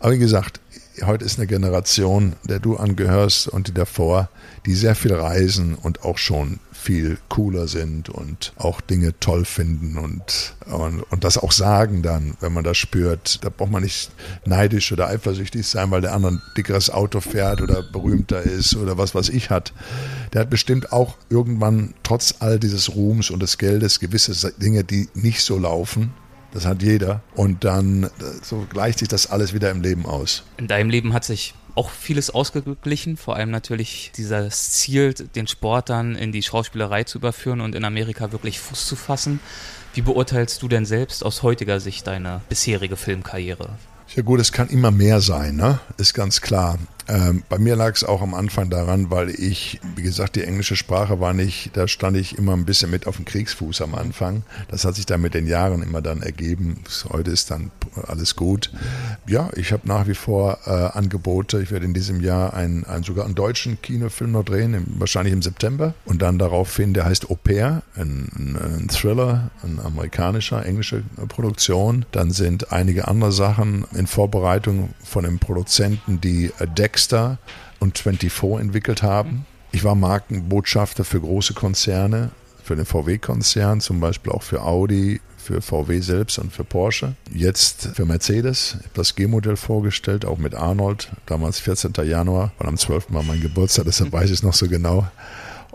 [0.00, 0.60] Aber wie gesagt,
[1.02, 4.28] heute ist eine Generation, der du angehörst und die davor,
[4.66, 9.96] die sehr viel reisen und auch schon viel cooler sind und auch Dinge toll finden
[9.96, 13.42] und, und, und das auch sagen dann, wenn man das spürt.
[13.42, 14.10] Da braucht man nicht
[14.44, 18.98] neidisch oder eifersüchtig sein, weil der andere ein dickeres Auto fährt oder berühmter ist oder
[18.98, 19.72] was weiß ich hat.
[20.32, 25.08] Der hat bestimmt auch irgendwann trotz all dieses Ruhms und des Geldes gewisse Dinge, die
[25.14, 26.12] nicht so laufen
[26.54, 27.22] das hat jeder.
[27.34, 28.08] Und dann
[28.42, 30.44] so gleicht sich das alles wieder im Leben aus.
[30.56, 35.90] In deinem Leben hat sich auch vieles ausgeglichen, vor allem natürlich dieses Ziel, den Sport
[35.90, 39.40] dann in die Schauspielerei zu überführen und in Amerika wirklich Fuß zu fassen.
[39.92, 43.70] Wie beurteilst du denn selbst aus heutiger Sicht deine bisherige Filmkarriere?
[44.14, 45.80] Ja gut, es kann immer mehr sein, ne?
[45.96, 46.78] ist ganz klar.
[47.08, 50.76] Ähm, bei mir lag es auch am Anfang daran, weil ich, wie gesagt, die englische
[50.76, 54.42] Sprache war nicht, da stand ich immer ein bisschen mit auf dem Kriegsfuß am Anfang.
[54.68, 56.82] Das hat sich dann mit den Jahren immer dann ergeben.
[57.10, 57.70] Heute ist dann
[58.06, 58.70] alles gut.
[59.26, 61.60] Ja, ich habe nach wie vor äh, Angebote.
[61.60, 65.34] Ich werde in diesem Jahr einen, einen, sogar einen deutschen Kinofilm noch drehen, im, wahrscheinlich
[65.34, 65.94] im September.
[66.06, 72.06] Und dann daraufhin, der heißt Au pair, ein, ein, ein Thriller, ein amerikanischer, englische Produktion.
[72.12, 77.38] Dann sind einige andere Sachen in Vorbereitung von den Produzenten, die Deck Dexter
[77.80, 79.46] und 24 entwickelt haben.
[79.72, 82.30] Ich war Markenbotschafter für große Konzerne,
[82.62, 87.16] für den VW-Konzern, zum Beispiel auch für Audi, für VW selbst und für Porsche.
[87.34, 88.76] Jetzt für Mercedes.
[88.78, 91.94] Ich habe das G-Modell vorgestellt, auch mit Arnold, damals 14.
[92.04, 93.06] Januar, weil am 12.
[93.08, 95.08] war mein Geburtstag, deshalb weiß ich es noch so genau.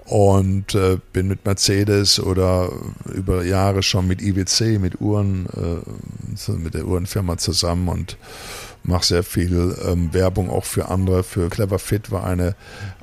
[0.06, 2.72] Und äh, bin mit Mercedes oder
[3.14, 8.18] über Jahre schon mit IWC, mit Uhren, äh, mit der Uhrenfirma zusammen und
[8.84, 11.24] mache sehr viel ähm, Werbung auch für andere.
[11.24, 12.56] Für Clever Fit war eine,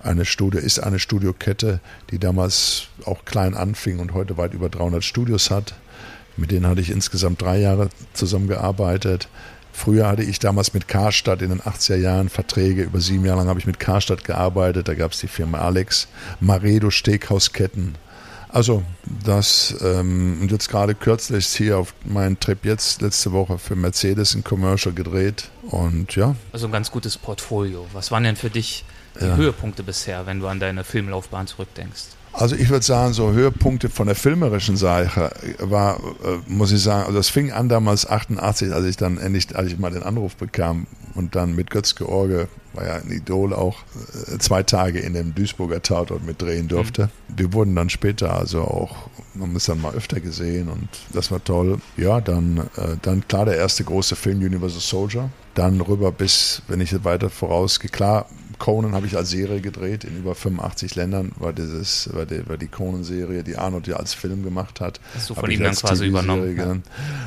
[0.02, 5.04] eine Studio, ist eine Studiokette, die damals auch klein anfing und heute weit über 300
[5.04, 5.74] Studios hat.
[6.36, 9.28] Mit denen hatte ich insgesamt drei Jahre zusammengearbeitet.
[9.72, 12.82] Früher hatte ich damals mit Karstadt in den 80er Jahren Verträge.
[12.82, 14.88] Über sieben Jahre lang habe ich mit Karstadt gearbeitet.
[14.88, 16.08] Da gab es die Firma Alex,
[16.40, 17.94] Maredo Steakhausketten,
[18.56, 18.82] also
[19.22, 24.34] das ähm, und jetzt gerade kürzlich hier auf meinen Trip jetzt letzte Woche für Mercedes
[24.34, 26.34] ein Commercial gedreht und ja.
[26.54, 27.86] Also ein ganz gutes Portfolio.
[27.92, 28.86] Was waren denn für dich
[29.20, 29.36] die ja.
[29.36, 32.04] Höhepunkte bisher, wenn du an deine Filmlaufbahn zurückdenkst?
[32.32, 37.06] Also ich würde sagen, so Höhepunkte von der filmerischen Seite war, äh, muss ich sagen,
[37.06, 40.34] also es fing an damals 88, als ich dann endlich, als ich mal den Anruf
[40.34, 40.86] bekam
[41.16, 43.78] und dann mit Götz George war ja ein Idol auch,
[44.28, 47.04] äh, zwei Tage in dem Duisburger Tatort mit drehen durfte.
[47.28, 47.38] Mhm.
[47.38, 51.42] Wir wurden dann später also auch, man muss dann mal öfter gesehen und das war
[51.42, 51.78] toll.
[51.96, 55.30] Ja, dann, äh, dann klar der erste große Film Universal Soldier.
[55.54, 58.26] Dann rüber bis, wenn ich weiter vorausgehe, klar,
[58.58, 62.56] Conan habe ich als Serie gedreht in über 85 Ländern, war, dieses, war, die, war
[62.56, 65.00] die Conan-Serie, die Arnold ja als Film gemacht hat.
[65.14, 66.56] Hast du von ihm dann quasi übernommen?
[66.56, 66.76] Ja.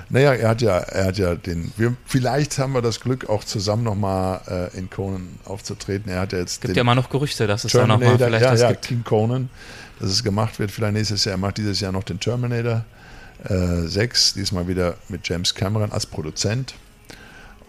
[0.10, 3.44] Naja, er hat ja, er hat ja den, wir, vielleicht haben wir das Glück auch
[3.44, 6.12] zusammen nochmal äh, in Conan aufzutreten.
[6.12, 8.52] Er hat ja jetzt gibt ja immer noch Gerüchte, dass es da nochmal vielleicht ja,
[8.52, 8.86] das ja, gibt.
[8.86, 9.50] Team Conan,
[10.00, 11.36] dass es gemacht wird, vielleicht nächstes Jahr.
[11.36, 12.86] Er macht dieses Jahr noch den Terminator
[13.44, 16.76] äh, 6, diesmal wieder mit James Cameron als Produzent.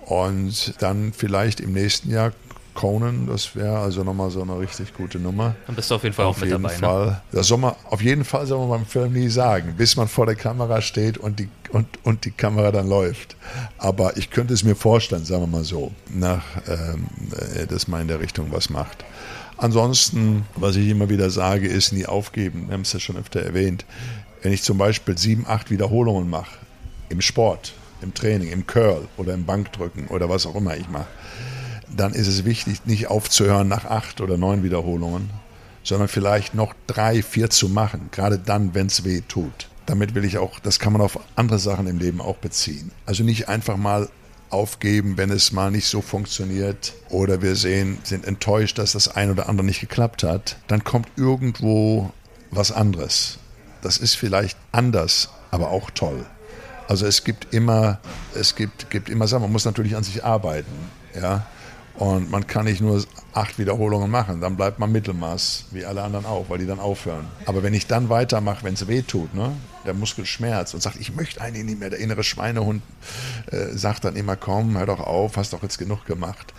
[0.07, 2.33] Und dann vielleicht im nächsten Jahr
[2.75, 5.55] Conan, das wäre also nochmal so eine richtig gute Nummer.
[5.67, 6.73] Dann bist du auf jeden Fall auf auch mit dabei.
[6.73, 6.79] Ne?
[6.79, 7.07] Fall.
[7.07, 7.21] Ne?
[7.33, 10.27] Das soll man, auf jeden Fall soll man beim Film nie sagen, bis man vor
[10.27, 13.37] der Kamera steht und die, und, und die Kamera dann läuft.
[13.79, 17.07] Aber ich könnte es mir vorstellen, sagen wir mal so, nach, ähm,
[17.57, 19.05] äh, dass man in der Richtung was macht.
[19.57, 22.69] Ansonsten, was ich immer wieder sage, ist nie aufgeben.
[22.69, 23.85] Wir haben es ja schon öfter erwähnt.
[24.43, 26.57] Wenn ich zum Beispiel sieben, acht Wiederholungen mache,
[27.11, 31.09] im Sport, im Training, im Curl oder im Bankdrücken oder was auch immer ich mache,
[31.97, 35.31] dann ist es wichtig, nicht aufzuhören nach acht oder neun Wiederholungen,
[35.83, 39.69] sondern vielleicht noch drei, vier zu machen, gerade dann, wenn es weh tut.
[39.91, 42.93] damit will ich auch, das kann man auf andere Sachen im Leben auch beziehen.
[43.07, 44.09] Also nicht einfach mal
[44.49, 49.31] aufgeben, wenn es mal nicht so funktioniert oder wir sehen, sind enttäuscht, dass das ein
[49.31, 52.13] oder andere nicht geklappt hat, dann kommt irgendwo
[52.53, 53.39] was anderes.
[53.83, 56.25] Das ist vielleicht anders, aber auch toll.
[56.89, 57.99] Also es gibt immer,
[58.35, 60.73] es gibt, gibt immer Sachen, man muss natürlich an sich arbeiten,
[61.21, 61.47] ja.
[61.95, 66.25] Und man kann nicht nur acht Wiederholungen machen, dann bleibt man Mittelmaß, wie alle anderen
[66.25, 67.27] auch, weil die dann aufhören.
[67.47, 69.53] Aber wenn ich dann weitermache, wenn es weh tut, ne,
[69.85, 72.83] der Muskel schmerzt und sagt, ich möchte eigentlich nicht mehr, der innere Schweinehund
[73.51, 76.53] äh, sagt dann immer, komm, hör doch auf, hast doch jetzt genug gemacht.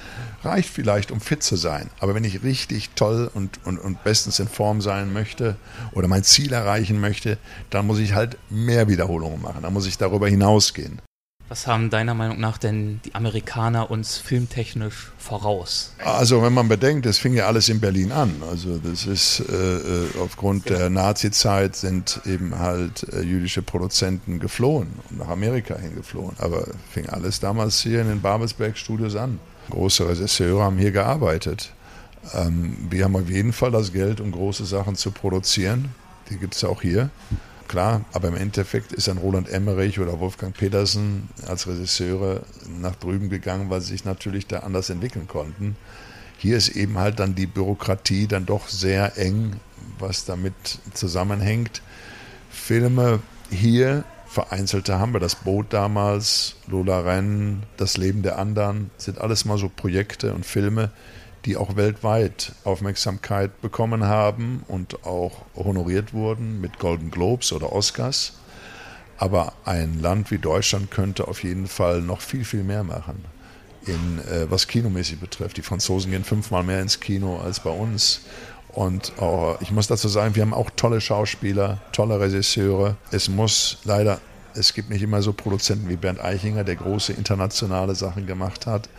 [0.43, 1.89] Reicht vielleicht, um fit zu sein.
[1.99, 5.55] Aber wenn ich richtig toll und, und, und bestens in Form sein möchte
[5.93, 7.37] oder mein Ziel erreichen möchte,
[7.69, 9.61] dann muss ich halt mehr Wiederholungen machen.
[9.61, 11.01] Dann muss ich darüber hinausgehen.
[11.51, 15.91] Was haben deiner Meinung nach denn die Amerikaner uns filmtechnisch voraus?
[16.01, 18.41] Also wenn man bedenkt, das fing ja alles in Berlin an.
[18.49, 20.79] Also das ist äh, äh aufgrund genau.
[20.79, 26.37] der Nazi-Zeit sind eben halt äh, jüdische Produzenten geflohen und nach Amerika hingeflohen.
[26.37, 29.37] Aber fing alles damals hier in den Babelsberg-Studios an.
[29.71, 31.73] Große Regisseure haben hier gearbeitet.
[32.33, 35.89] Ähm, wir haben auf jeden Fall das Geld, um große Sachen zu produzieren.
[36.29, 37.09] Die gibt es auch hier
[37.71, 43.29] klar, aber im Endeffekt ist ein Roland Emmerich oder Wolfgang Petersen als Regisseure nach drüben
[43.29, 45.77] gegangen, weil sie sich natürlich da anders entwickeln konnten.
[46.37, 49.55] Hier ist eben halt dann die Bürokratie dann doch sehr eng,
[49.99, 50.53] was damit
[50.93, 51.81] zusammenhängt.
[52.49, 59.17] Filme hier, vereinzelte haben wir, das Boot damals, Lola Renn, das Leben der anderen, sind
[59.21, 60.91] alles mal so Projekte und Filme,
[61.45, 68.33] die auch weltweit Aufmerksamkeit bekommen haben und auch honoriert wurden mit Golden Globes oder Oscars.
[69.17, 73.23] Aber ein Land wie Deutschland könnte auf jeden Fall noch viel, viel mehr machen,
[73.85, 75.57] in, äh, was kinomäßig betrifft.
[75.57, 78.21] Die Franzosen gehen fünfmal mehr ins Kino als bei uns.
[78.69, 82.95] Und auch, ich muss dazu sagen, wir haben auch tolle Schauspieler, tolle Regisseure.
[83.11, 84.19] Es muss leider,
[84.55, 88.89] es gibt nicht immer so Produzenten wie Bernd Eichinger, der große internationale Sachen gemacht hat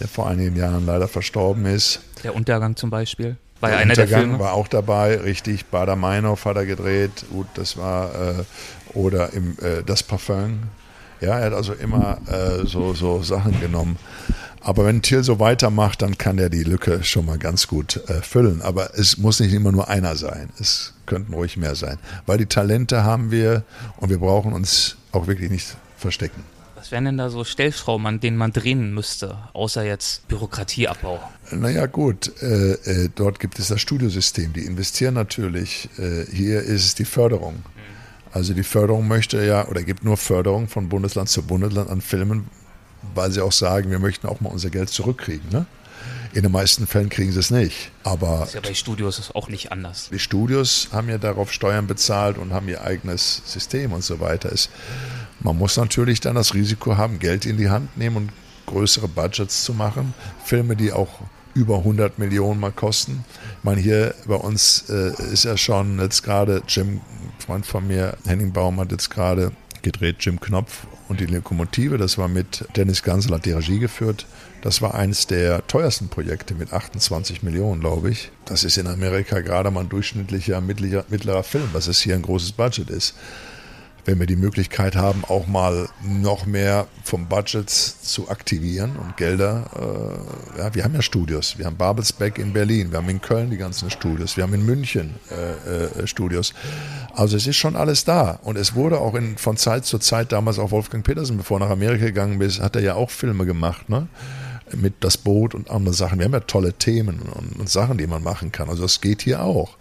[0.00, 2.00] der vor einigen Jahren leider verstorben ist.
[2.22, 3.36] Der Untergang zum Beispiel.
[3.60, 4.38] War der ja einer Untergang der Filme.
[4.38, 5.66] war auch dabei, richtig.
[5.66, 7.24] Bader Meinhof hat er gedreht.
[7.30, 8.44] Gut, das war, äh,
[8.94, 10.60] oder im, äh, das Parfum.
[11.20, 13.98] Ja, er hat also immer äh, so, so Sachen genommen.
[14.60, 18.22] Aber wenn Thiel so weitermacht, dann kann er die Lücke schon mal ganz gut äh,
[18.22, 18.62] füllen.
[18.62, 20.50] Aber es muss nicht immer nur einer sein.
[20.60, 21.98] Es könnten ruhig mehr sein.
[22.26, 23.64] Weil die Talente haben wir
[23.96, 26.44] und wir brauchen uns auch wirklich nicht verstecken.
[26.78, 31.20] Was wären denn da so Stellschrauben, an denen man drehen müsste, außer jetzt Bürokratieabbau?
[31.50, 35.88] Naja gut, äh, äh, dort gibt es das Studiosystem, die investieren natürlich.
[35.98, 37.54] Äh, hier ist es die Förderung.
[37.54, 38.32] Mhm.
[38.32, 42.46] Also die Förderung möchte ja, oder gibt nur Förderung von Bundesland zu Bundesland an Filmen,
[43.14, 45.48] weil sie auch sagen, wir möchten auch mal unser Geld zurückkriegen.
[45.50, 45.66] Ne?
[46.32, 47.90] In den meisten Fällen kriegen sie es nicht.
[48.04, 50.10] Aber das ist ja bei Studios auch nicht anders.
[50.12, 54.52] Die Studios haben ja darauf Steuern bezahlt und haben ihr eigenes System und so weiter.
[54.52, 54.68] Es,
[55.40, 58.32] man muss natürlich dann das Risiko haben, Geld in die Hand nehmen und
[58.66, 60.14] größere Budgets zu machen.
[60.44, 61.20] Filme, die auch
[61.54, 63.24] über 100 Millionen mal kosten.
[63.58, 67.00] Ich meine, hier bei uns äh, ist ja schon jetzt gerade Jim,
[67.38, 71.98] Freund von mir, Henning Baum hat jetzt gerade gedreht Jim Knopf und die Lokomotive.
[71.98, 74.26] Das war mit Dennis Gansel, hat die Regie geführt.
[74.60, 78.30] Das war eines der teuersten Projekte mit 28 Millionen, glaube ich.
[78.44, 82.22] Das ist in Amerika gerade mal ein durchschnittlicher mittlerer, mittlerer Film, was es hier ein
[82.22, 83.14] großes Budget ist
[84.08, 89.66] wenn wir die Möglichkeit haben, auch mal noch mehr vom Budget zu aktivieren und Gelder.
[90.56, 91.58] Äh, ja, wir haben ja Studios.
[91.58, 94.64] Wir haben Babelsberg in Berlin, wir haben in Köln die ganzen Studios, wir haben in
[94.64, 96.54] München äh, äh, Studios.
[97.14, 98.38] Also es ist schon alles da.
[98.44, 101.66] Und es wurde auch in, von Zeit zu Zeit, damals auch Wolfgang Petersen, bevor er
[101.66, 104.08] nach Amerika gegangen ist, hat er ja auch Filme gemacht, ne?
[104.74, 106.18] Mit das Boot und andere Sachen.
[106.18, 108.70] Wir haben ja tolle Themen und, und Sachen, die man machen kann.
[108.70, 109.76] Also das geht hier auch.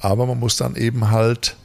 [0.00, 1.56] Aber man muss dann eben halt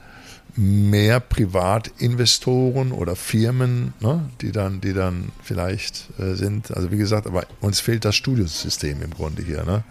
[0.55, 6.75] mehr Privatinvestoren oder Firmen, ne, die dann, die dann vielleicht äh, sind.
[6.75, 9.63] Also wie gesagt, aber uns fehlt das Studiosystem im Grunde hier.
[9.63, 9.83] Ne?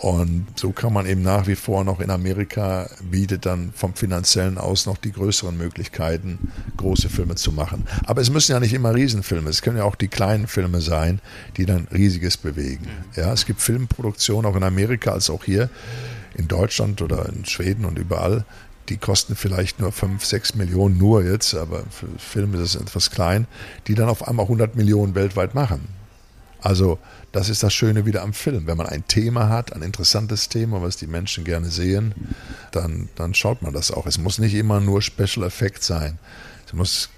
[0.00, 4.56] Und so kann man eben nach wie vor noch in Amerika bietet dann vom finanziellen
[4.56, 7.84] aus noch die größeren Möglichkeiten, große Filme zu machen.
[8.04, 11.20] Aber es müssen ja nicht immer Riesenfilme, es können ja auch die kleinen Filme sein,
[11.56, 12.86] die dann riesiges bewegen.
[13.16, 15.68] Ja, es gibt Filmproduktionen auch in Amerika als auch hier
[16.36, 18.44] in Deutschland oder in Schweden und überall,
[18.88, 23.10] die kosten vielleicht nur 5, 6 Millionen nur jetzt, aber für Filme ist es etwas
[23.10, 23.46] klein,
[23.86, 25.88] die dann auf einmal 100 Millionen weltweit machen.
[26.60, 26.98] Also
[27.32, 28.66] das ist das Schöne wieder am Film.
[28.66, 32.14] Wenn man ein Thema hat, ein interessantes Thema, was die Menschen gerne sehen,
[32.72, 34.06] dann, dann schaut man das auch.
[34.06, 36.18] Es muss nicht immer nur Special Effect sein.
[36.66, 37.10] Es muss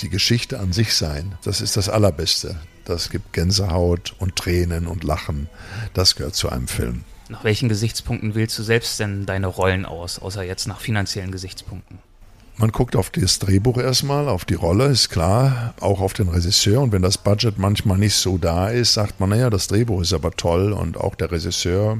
[0.00, 1.36] die Geschichte an sich sein.
[1.44, 2.56] Das ist das Allerbeste.
[2.84, 5.48] Das gibt Gänsehaut und Tränen und Lachen.
[5.92, 7.04] Das gehört zu einem Film.
[7.28, 11.98] Nach welchen Gesichtspunkten wählst du selbst denn deine Rollen aus, außer jetzt nach finanziellen Gesichtspunkten?
[12.60, 16.80] Man guckt auf das Drehbuch erstmal, auf die Rolle, ist klar, auch auf den Regisseur.
[16.80, 20.12] Und wenn das Budget manchmal nicht so da ist, sagt man, naja, das Drehbuch ist
[20.12, 21.98] aber toll und auch der Regisseur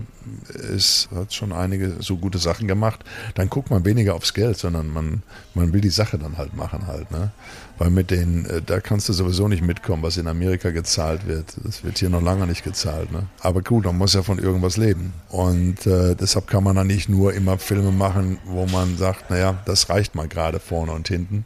[0.74, 3.04] ist, hat schon einige so gute Sachen gemacht.
[3.36, 5.22] Dann guckt man weniger aufs Geld, sondern man,
[5.54, 7.08] man will die Sache dann halt machen halt.
[7.12, 7.30] Ne?
[7.78, 11.56] Weil mit den, äh, da kannst du sowieso nicht mitkommen, was in Amerika gezahlt wird.
[11.62, 13.12] Das wird hier noch lange nicht gezahlt.
[13.12, 13.26] Ne?
[13.40, 15.12] Aber gut, man muss ja von irgendwas leben.
[15.28, 19.58] Und äh, deshalb kann man dann nicht nur immer Filme machen, wo man sagt, naja,
[19.64, 21.44] das reicht mal gerade gerade vorne und hinten.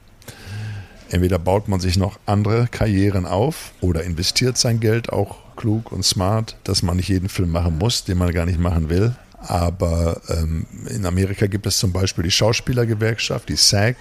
[1.11, 6.05] Entweder baut man sich noch andere Karrieren auf oder investiert sein Geld auch klug und
[6.05, 9.15] smart, dass man nicht jeden Film machen muss, den man gar nicht machen will.
[9.39, 13.97] Aber ähm, in Amerika gibt es zum Beispiel die Schauspielergewerkschaft, die SAG.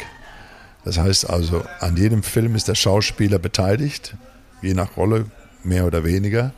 [0.84, 4.16] Das heißt also, an jedem Film ist der Schauspieler beteiligt,
[4.62, 5.26] je nach Rolle
[5.64, 6.54] mehr oder weniger.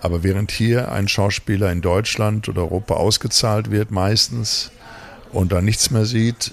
[0.00, 4.70] Aber während hier ein Schauspieler in Deutschland oder Europa ausgezahlt wird, meistens,
[5.30, 6.52] und da nichts mehr sieht,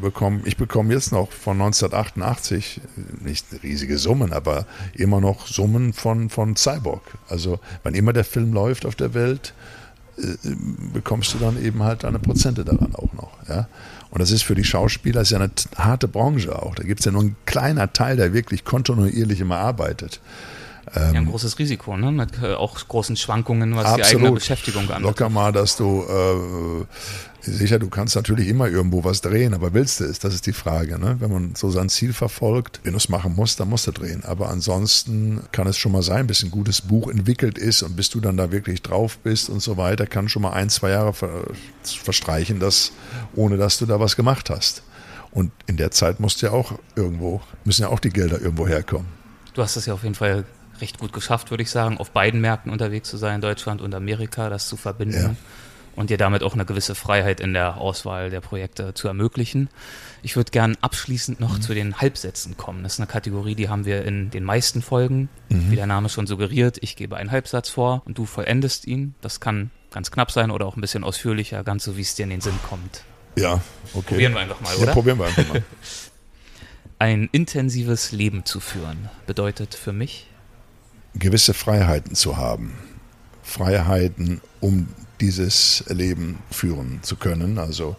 [0.00, 2.80] bekomme, ich bekomme jetzt noch von 1988,
[3.20, 7.02] nicht riesige Summen, aber immer noch Summen von, von Cyborg.
[7.28, 9.52] Also wann immer der Film läuft auf der Welt,
[10.16, 10.22] äh,
[10.92, 13.32] bekommst du dann eben halt deine Prozente daran auch noch.
[13.48, 13.68] Ja?
[14.10, 16.74] Und das ist für die Schauspieler ist ja eine harte Branche auch.
[16.74, 20.20] Da gibt es ja nur ein kleiner Teil, der wirklich kontinuierlich immer arbeitet.
[20.94, 22.10] Ähm, ja, ein großes Risiko, ne?
[22.10, 24.10] mit äh, auch großen Schwankungen, was absolut.
[24.10, 25.06] die eigene Beschäftigung angeht.
[25.06, 26.86] Locker mal, dass du äh,
[27.42, 30.18] Sicher, du kannst natürlich immer irgendwo was drehen, aber willst du es?
[30.18, 30.98] Das ist die Frage.
[30.98, 31.16] Ne?
[31.20, 34.24] Wenn man so sein Ziel verfolgt, wenn du es machen musst, dann musst du drehen.
[34.24, 38.10] Aber ansonsten kann es schon mal sein, bis ein gutes Buch entwickelt ist und bis
[38.10, 41.14] du dann da wirklich drauf bist und so weiter, kann schon mal ein, zwei Jahre
[41.82, 42.92] verstreichen, dass,
[43.34, 44.82] ohne dass du da was gemacht hast.
[45.30, 48.68] Und in der Zeit musst du ja auch irgendwo, müssen ja auch die Gelder irgendwo
[48.68, 49.06] herkommen.
[49.54, 50.44] Du hast es ja auf jeden Fall
[50.80, 54.50] recht gut geschafft, würde ich sagen, auf beiden Märkten unterwegs zu sein, Deutschland und Amerika,
[54.50, 55.14] das zu verbinden.
[55.14, 55.36] Ja
[56.00, 59.68] und dir damit auch eine gewisse Freiheit in der Auswahl der Projekte zu ermöglichen.
[60.22, 61.60] Ich würde gern abschließend noch mhm.
[61.60, 62.82] zu den Halbsätzen kommen.
[62.82, 65.28] Das ist eine Kategorie, die haben wir in den meisten Folgen.
[65.50, 65.70] Mhm.
[65.70, 69.14] Wie der Name schon suggeriert, ich gebe einen Halbsatz vor und du vollendest ihn.
[69.20, 72.22] Das kann ganz knapp sein oder auch ein bisschen ausführlicher, ganz so wie es dir
[72.22, 73.04] in den Sinn kommt.
[73.36, 73.60] Ja,
[73.92, 74.14] okay.
[74.14, 74.86] Probieren wir einfach mal, oder?
[74.86, 75.62] Ja, probieren wir einfach mal.
[76.98, 80.26] Ein intensives Leben zu führen bedeutet für mich
[81.14, 82.72] gewisse Freiheiten zu haben.
[83.42, 84.88] Freiheiten, um
[85.20, 87.58] dieses Leben führen zu können.
[87.58, 87.96] Also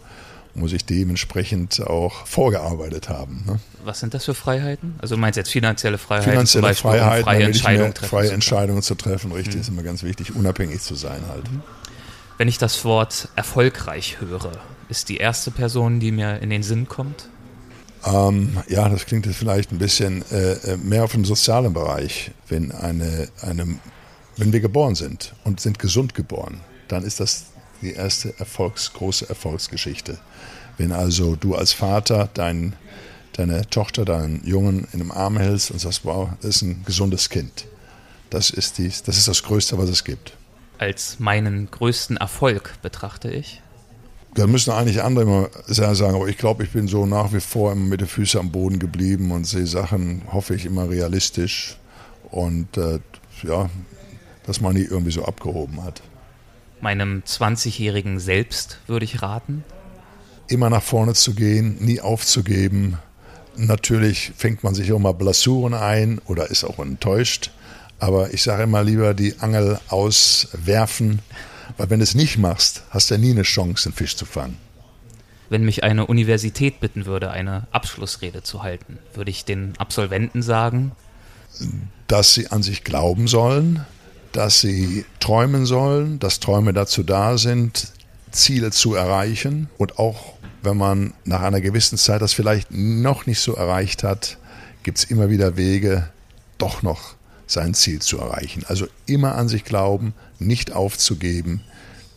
[0.53, 3.43] muss ich dementsprechend auch vorgearbeitet haben.
[3.47, 3.59] Ne?
[3.83, 4.95] Was sind das für Freiheiten?
[4.99, 6.31] Also du meinst jetzt finanzielle Freiheiten?
[6.31, 9.61] Finanzielle Beispiel, Freiheiten, freie, Entscheidungen, treffen freie Entscheidungen zu treffen, richtig, mhm.
[9.61, 11.49] ist immer ganz wichtig, unabhängig zu sein halt.
[11.49, 11.61] Mhm.
[12.37, 14.51] Wenn ich das Wort erfolgreich höre,
[14.89, 17.29] ist die erste Person, die mir in den Sinn kommt?
[18.03, 22.31] Ähm, ja, das klingt jetzt vielleicht ein bisschen äh, äh mehr auf dem sozialen Bereich.
[22.47, 23.79] Wenn eine, eine,
[24.37, 26.61] wenn wir geboren sind und sind gesund geboren,
[26.91, 27.45] dann ist das
[27.81, 30.19] die erste Erfolgs-, große Erfolgsgeschichte.
[30.77, 32.73] Wenn also du als Vater dein,
[33.33, 37.29] deine Tochter, deinen Jungen in dem Arm hältst und sagst, wow, das ist ein gesundes
[37.29, 37.65] Kind.
[38.29, 40.33] Das ist, die, das ist das Größte, was es gibt.
[40.77, 43.61] Als meinen größten Erfolg betrachte ich.
[44.33, 47.73] Da müssen eigentlich andere immer sagen, aber ich glaube, ich bin so nach wie vor
[47.73, 51.77] immer mit den Füßen am Boden geblieben und sehe Sachen, hoffe ich, immer realistisch
[52.31, 52.99] und äh,
[53.43, 53.69] ja,
[54.45, 56.01] dass man nie irgendwie so abgehoben hat
[56.81, 59.63] meinem 20-jährigen Selbst würde ich raten?
[60.47, 62.97] Immer nach vorne zu gehen, nie aufzugeben.
[63.55, 67.51] Natürlich fängt man sich auch mal Blasuren ein oder ist auch enttäuscht.
[67.99, 71.19] Aber ich sage immer lieber die Angel auswerfen,
[71.77, 74.25] weil wenn du es nicht machst, hast du ja nie eine Chance, einen Fisch zu
[74.25, 74.57] fangen.
[75.49, 80.93] Wenn mich eine Universität bitten würde, eine Abschlussrede zu halten, würde ich den Absolventen sagen,
[82.07, 83.85] dass sie an sich glauben sollen,
[84.31, 87.91] dass sie träumen sollen, dass Träume dazu da sind,
[88.31, 93.39] Ziele zu erreichen und auch wenn man nach einer gewissen Zeit das vielleicht noch nicht
[93.39, 94.37] so erreicht hat,
[94.83, 96.09] gibt es immer wieder Wege,
[96.57, 97.15] doch noch
[97.47, 98.63] sein Ziel zu erreichen.
[98.67, 101.61] Also immer an sich glauben, nicht aufzugeben,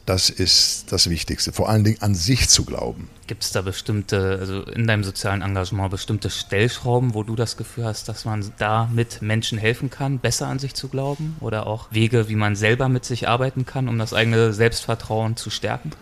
[0.07, 1.53] das ist das Wichtigste.
[1.53, 3.09] Vor allen Dingen an sich zu glauben.
[3.27, 7.85] Gibt es da bestimmte, also in deinem sozialen Engagement, bestimmte Stellschrauben, wo du das Gefühl
[7.85, 11.37] hast, dass man da mit Menschen helfen kann, besser an sich zu glauben?
[11.41, 15.49] Oder auch Wege, wie man selber mit sich arbeiten kann, um das eigene Selbstvertrauen zu
[15.49, 15.93] stärken?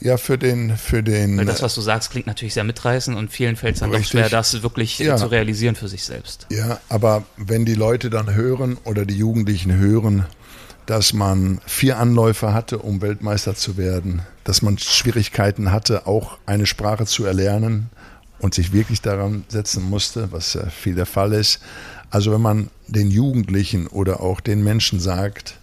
[0.00, 1.38] Ja, für den, für den.
[1.38, 4.12] Weil das, was du sagst, klingt natürlich sehr mitreißend und vielen fällt es dann richtig.
[4.12, 5.16] doch schwer, das wirklich ja.
[5.16, 6.46] zu realisieren für sich selbst.
[6.50, 10.26] Ja, aber wenn die Leute dann hören oder die Jugendlichen hören,
[10.86, 16.66] dass man vier Anläufe hatte, um Weltmeister zu werden, dass man Schwierigkeiten hatte, auch eine
[16.66, 17.90] Sprache zu erlernen
[18.38, 21.60] und sich wirklich daran setzen musste, was ja viel der Fall ist.
[22.10, 25.58] Also wenn man den Jugendlichen oder auch den Menschen sagt,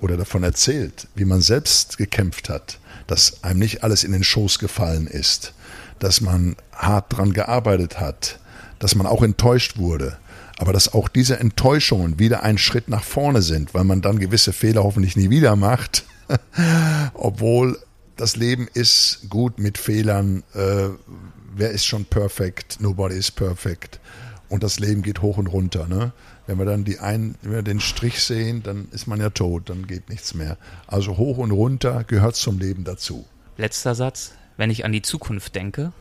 [0.00, 4.58] oder davon erzählt, wie man selbst gekämpft hat, dass einem nicht alles in den Schoß
[4.58, 5.54] gefallen ist,
[5.98, 8.38] dass man hart dran gearbeitet hat,
[8.78, 10.16] dass man auch enttäuscht wurde,
[10.58, 14.52] aber dass auch diese Enttäuschungen wieder ein Schritt nach vorne sind, weil man dann gewisse
[14.52, 16.04] Fehler hoffentlich nie wieder macht,
[17.14, 17.78] obwohl
[18.16, 20.42] das Leben ist gut mit Fehlern.
[20.52, 20.88] Äh,
[21.54, 22.78] wer ist schon perfekt?
[22.80, 24.00] Nobody is perfect.
[24.48, 25.86] Und das Leben geht hoch und runter.
[25.86, 26.12] Ne?
[26.46, 29.70] Wenn wir dann die ein, wenn wir den Strich sehen, dann ist man ja tot,
[29.70, 30.56] dann geht nichts mehr.
[30.86, 33.26] Also hoch und runter gehört zum Leben dazu.
[33.56, 34.32] Letzter Satz.
[34.56, 35.92] Wenn ich an die Zukunft denke,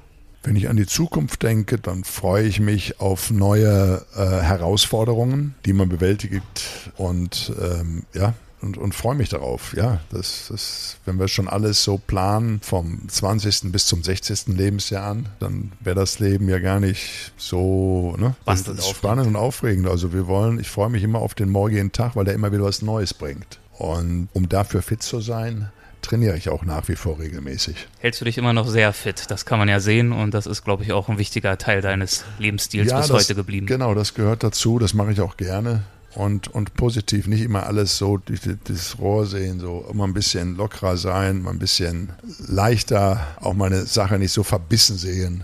[0.48, 5.74] wenn ich an die Zukunft denke, dann freue ich mich auf neue äh, Herausforderungen, die
[5.74, 9.76] man bewältigt und ähm, ja, und, und freue mich darauf.
[9.76, 13.74] Ja, das, das, wenn wir schon alles so planen vom 20.
[13.74, 14.48] bis zum 60.
[14.48, 18.34] Lebensjahr an, dann wäre das Leben ja gar nicht so ne?
[18.80, 19.90] spannend und aufregend.
[19.90, 22.64] Also wir wollen, ich freue mich immer auf den morgigen Tag, weil der immer wieder
[22.64, 23.60] was Neues bringt.
[23.78, 25.72] Und um dafür fit zu sein,
[26.08, 27.88] trainiere ich auch nach wie vor regelmäßig.
[28.00, 29.26] Hältst du dich immer noch sehr fit?
[29.30, 32.24] Das kann man ja sehen und das ist, glaube ich, auch ein wichtiger Teil deines
[32.40, 33.68] Lebensstils ja, bis das, heute geblieben.
[33.68, 34.80] Genau, das gehört dazu.
[34.80, 35.84] Das mache ich auch gerne
[36.18, 40.56] und, und positiv, nicht immer alles so durch das Rohr sehen, so immer ein bisschen
[40.56, 42.10] lockerer sein, mal ein bisschen
[42.48, 45.44] leichter, auch meine Sache nicht so verbissen sehen,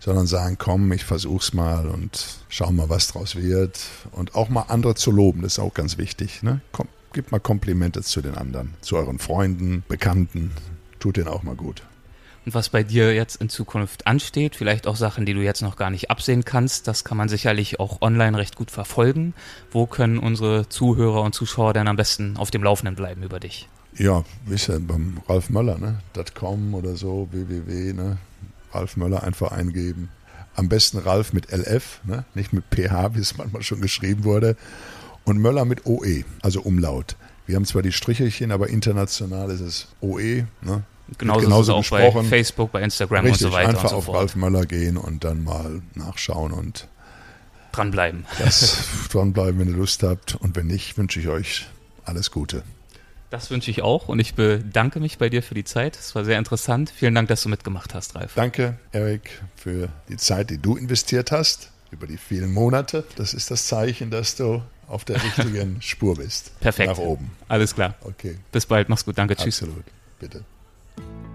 [0.00, 3.78] sondern sagen, komm, ich versuch's mal und schau mal, was draus wird.
[4.10, 6.42] Und auch mal andere zu loben, das ist auch ganz wichtig.
[6.42, 6.60] Ne?
[6.72, 10.52] Komm, gib mal Komplimente zu den anderen, zu euren Freunden, Bekannten,
[10.98, 11.82] tut denen auch mal gut
[12.48, 14.56] und was bei dir jetzt in Zukunft ansteht.
[14.56, 16.88] Vielleicht auch Sachen, die du jetzt noch gar nicht absehen kannst.
[16.88, 19.34] Das kann man sicherlich auch online recht gut verfolgen.
[19.70, 23.68] Wo können unsere Zuhörer und Zuschauer denn am besten auf dem Laufenden bleiben über dich?
[23.98, 25.98] Ja, wisst ihr, beim Ralf Möller, ne?
[26.34, 28.16] .com oder so, www, ne?
[28.72, 30.08] Ralf Möller einfach eingeben.
[30.54, 32.24] Am besten Ralf mit LF, ne?
[32.34, 34.56] nicht mit PH, wie es manchmal schon geschrieben wurde.
[35.28, 37.16] Und Möller mit OE, also Umlaut.
[37.44, 40.46] Wir haben zwar die Strichelchen, aber international ist es OE.
[40.62, 40.84] Ne?
[41.18, 43.68] Genauso, genauso ist es auch bei Facebook, bei Instagram Richtig, und so weiter.
[43.68, 46.88] Einfach so auf Ralf Möller gehen und dann mal nachschauen und
[47.72, 48.24] dranbleiben.
[48.38, 50.34] Das, dranbleiben, wenn ihr Lust habt.
[50.36, 51.66] Und wenn nicht, wünsche ich euch
[52.06, 52.62] alles Gute.
[53.28, 55.98] Das wünsche ich auch und ich bedanke mich bei dir für die Zeit.
[55.98, 56.90] Es war sehr interessant.
[56.96, 58.32] Vielen Dank, dass du mitgemacht hast, Ralf.
[58.34, 63.04] Danke, Erik, für die Zeit, die du investiert hast, über die vielen Monate.
[63.16, 66.58] Das ist das Zeichen, dass du auf der richtigen Spur bist.
[66.60, 66.90] Perfekt.
[66.90, 67.30] Nach oben.
[67.48, 67.94] Alles klar.
[68.02, 68.36] Okay.
[68.52, 68.88] Bis bald.
[68.88, 69.18] Mach's gut.
[69.18, 69.36] Danke.
[69.36, 69.62] Tschüss.
[69.62, 69.84] Absolut.
[70.18, 70.44] Bitte.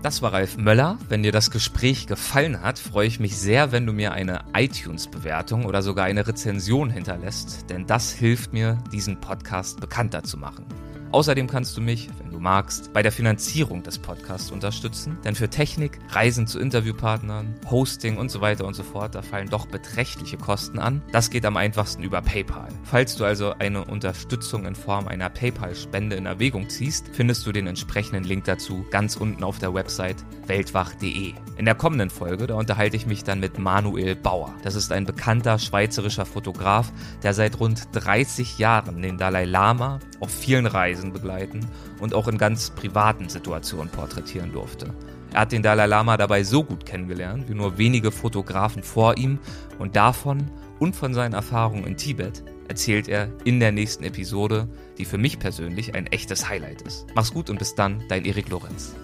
[0.02, 0.98] Das war Ralf Möller.
[1.08, 5.66] Wenn dir das Gespräch gefallen hat, freue ich mich sehr, wenn du mir eine iTunes-Bewertung
[5.66, 10.66] oder sogar eine Rezension hinterlässt, denn das hilft mir, diesen Podcast bekannter zu machen.
[11.14, 15.48] Außerdem kannst du mich, wenn du magst, bei der Finanzierung des Podcasts unterstützen, denn für
[15.48, 20.38] Technik, Reisen zu Interviewpartnern, Hosting und so weiter und so fort, da fallen doch beträchtliche
[20.38, 21.04] Kosten an.
[21.12, 22.68] Das geht am einfachsten über PayPal.
[22.84, 27.68] Falls du also eine Unterstützung in Form einer PayPal-Spende in Erwägung ziehst, findest du den
[27.68, 31.36] entsprechenden Link dazu ganz unten auf der Website weltwach.de.
[31.58, 34.56] In der kommenden Folge, da unterhalte ich mich dann mit Manuel Bauer.
[34.64, 36.92] Das ist ein bekannter schweizerischer Fotograf,
[37.22, 41.68] der seit rund 30 Jahren den Dalai Lama auf vielen Reisen begleiten
[42.00, 44.94] und auch in ganz privaten Situationen porträtieren durfte.
[45.34, 49.40] Er hat den Dalai Lama dabei so gut kennengelernt wie nur wenige Fotografen vor ihm
[49.80, 50.50] und davon
[50.80, 55.40] und von seinen Erfahrungen in Tibet erzählt er in der nächsten Episode, die für mich
[55.40, 57.06] persönlich ein echtes Highlight ist.
[57.16, 58.96] Mach's gut und bis dann, dein Erik Lorenz.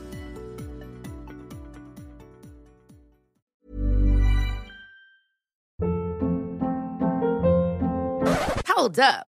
[8.79, 9.28] Hold up.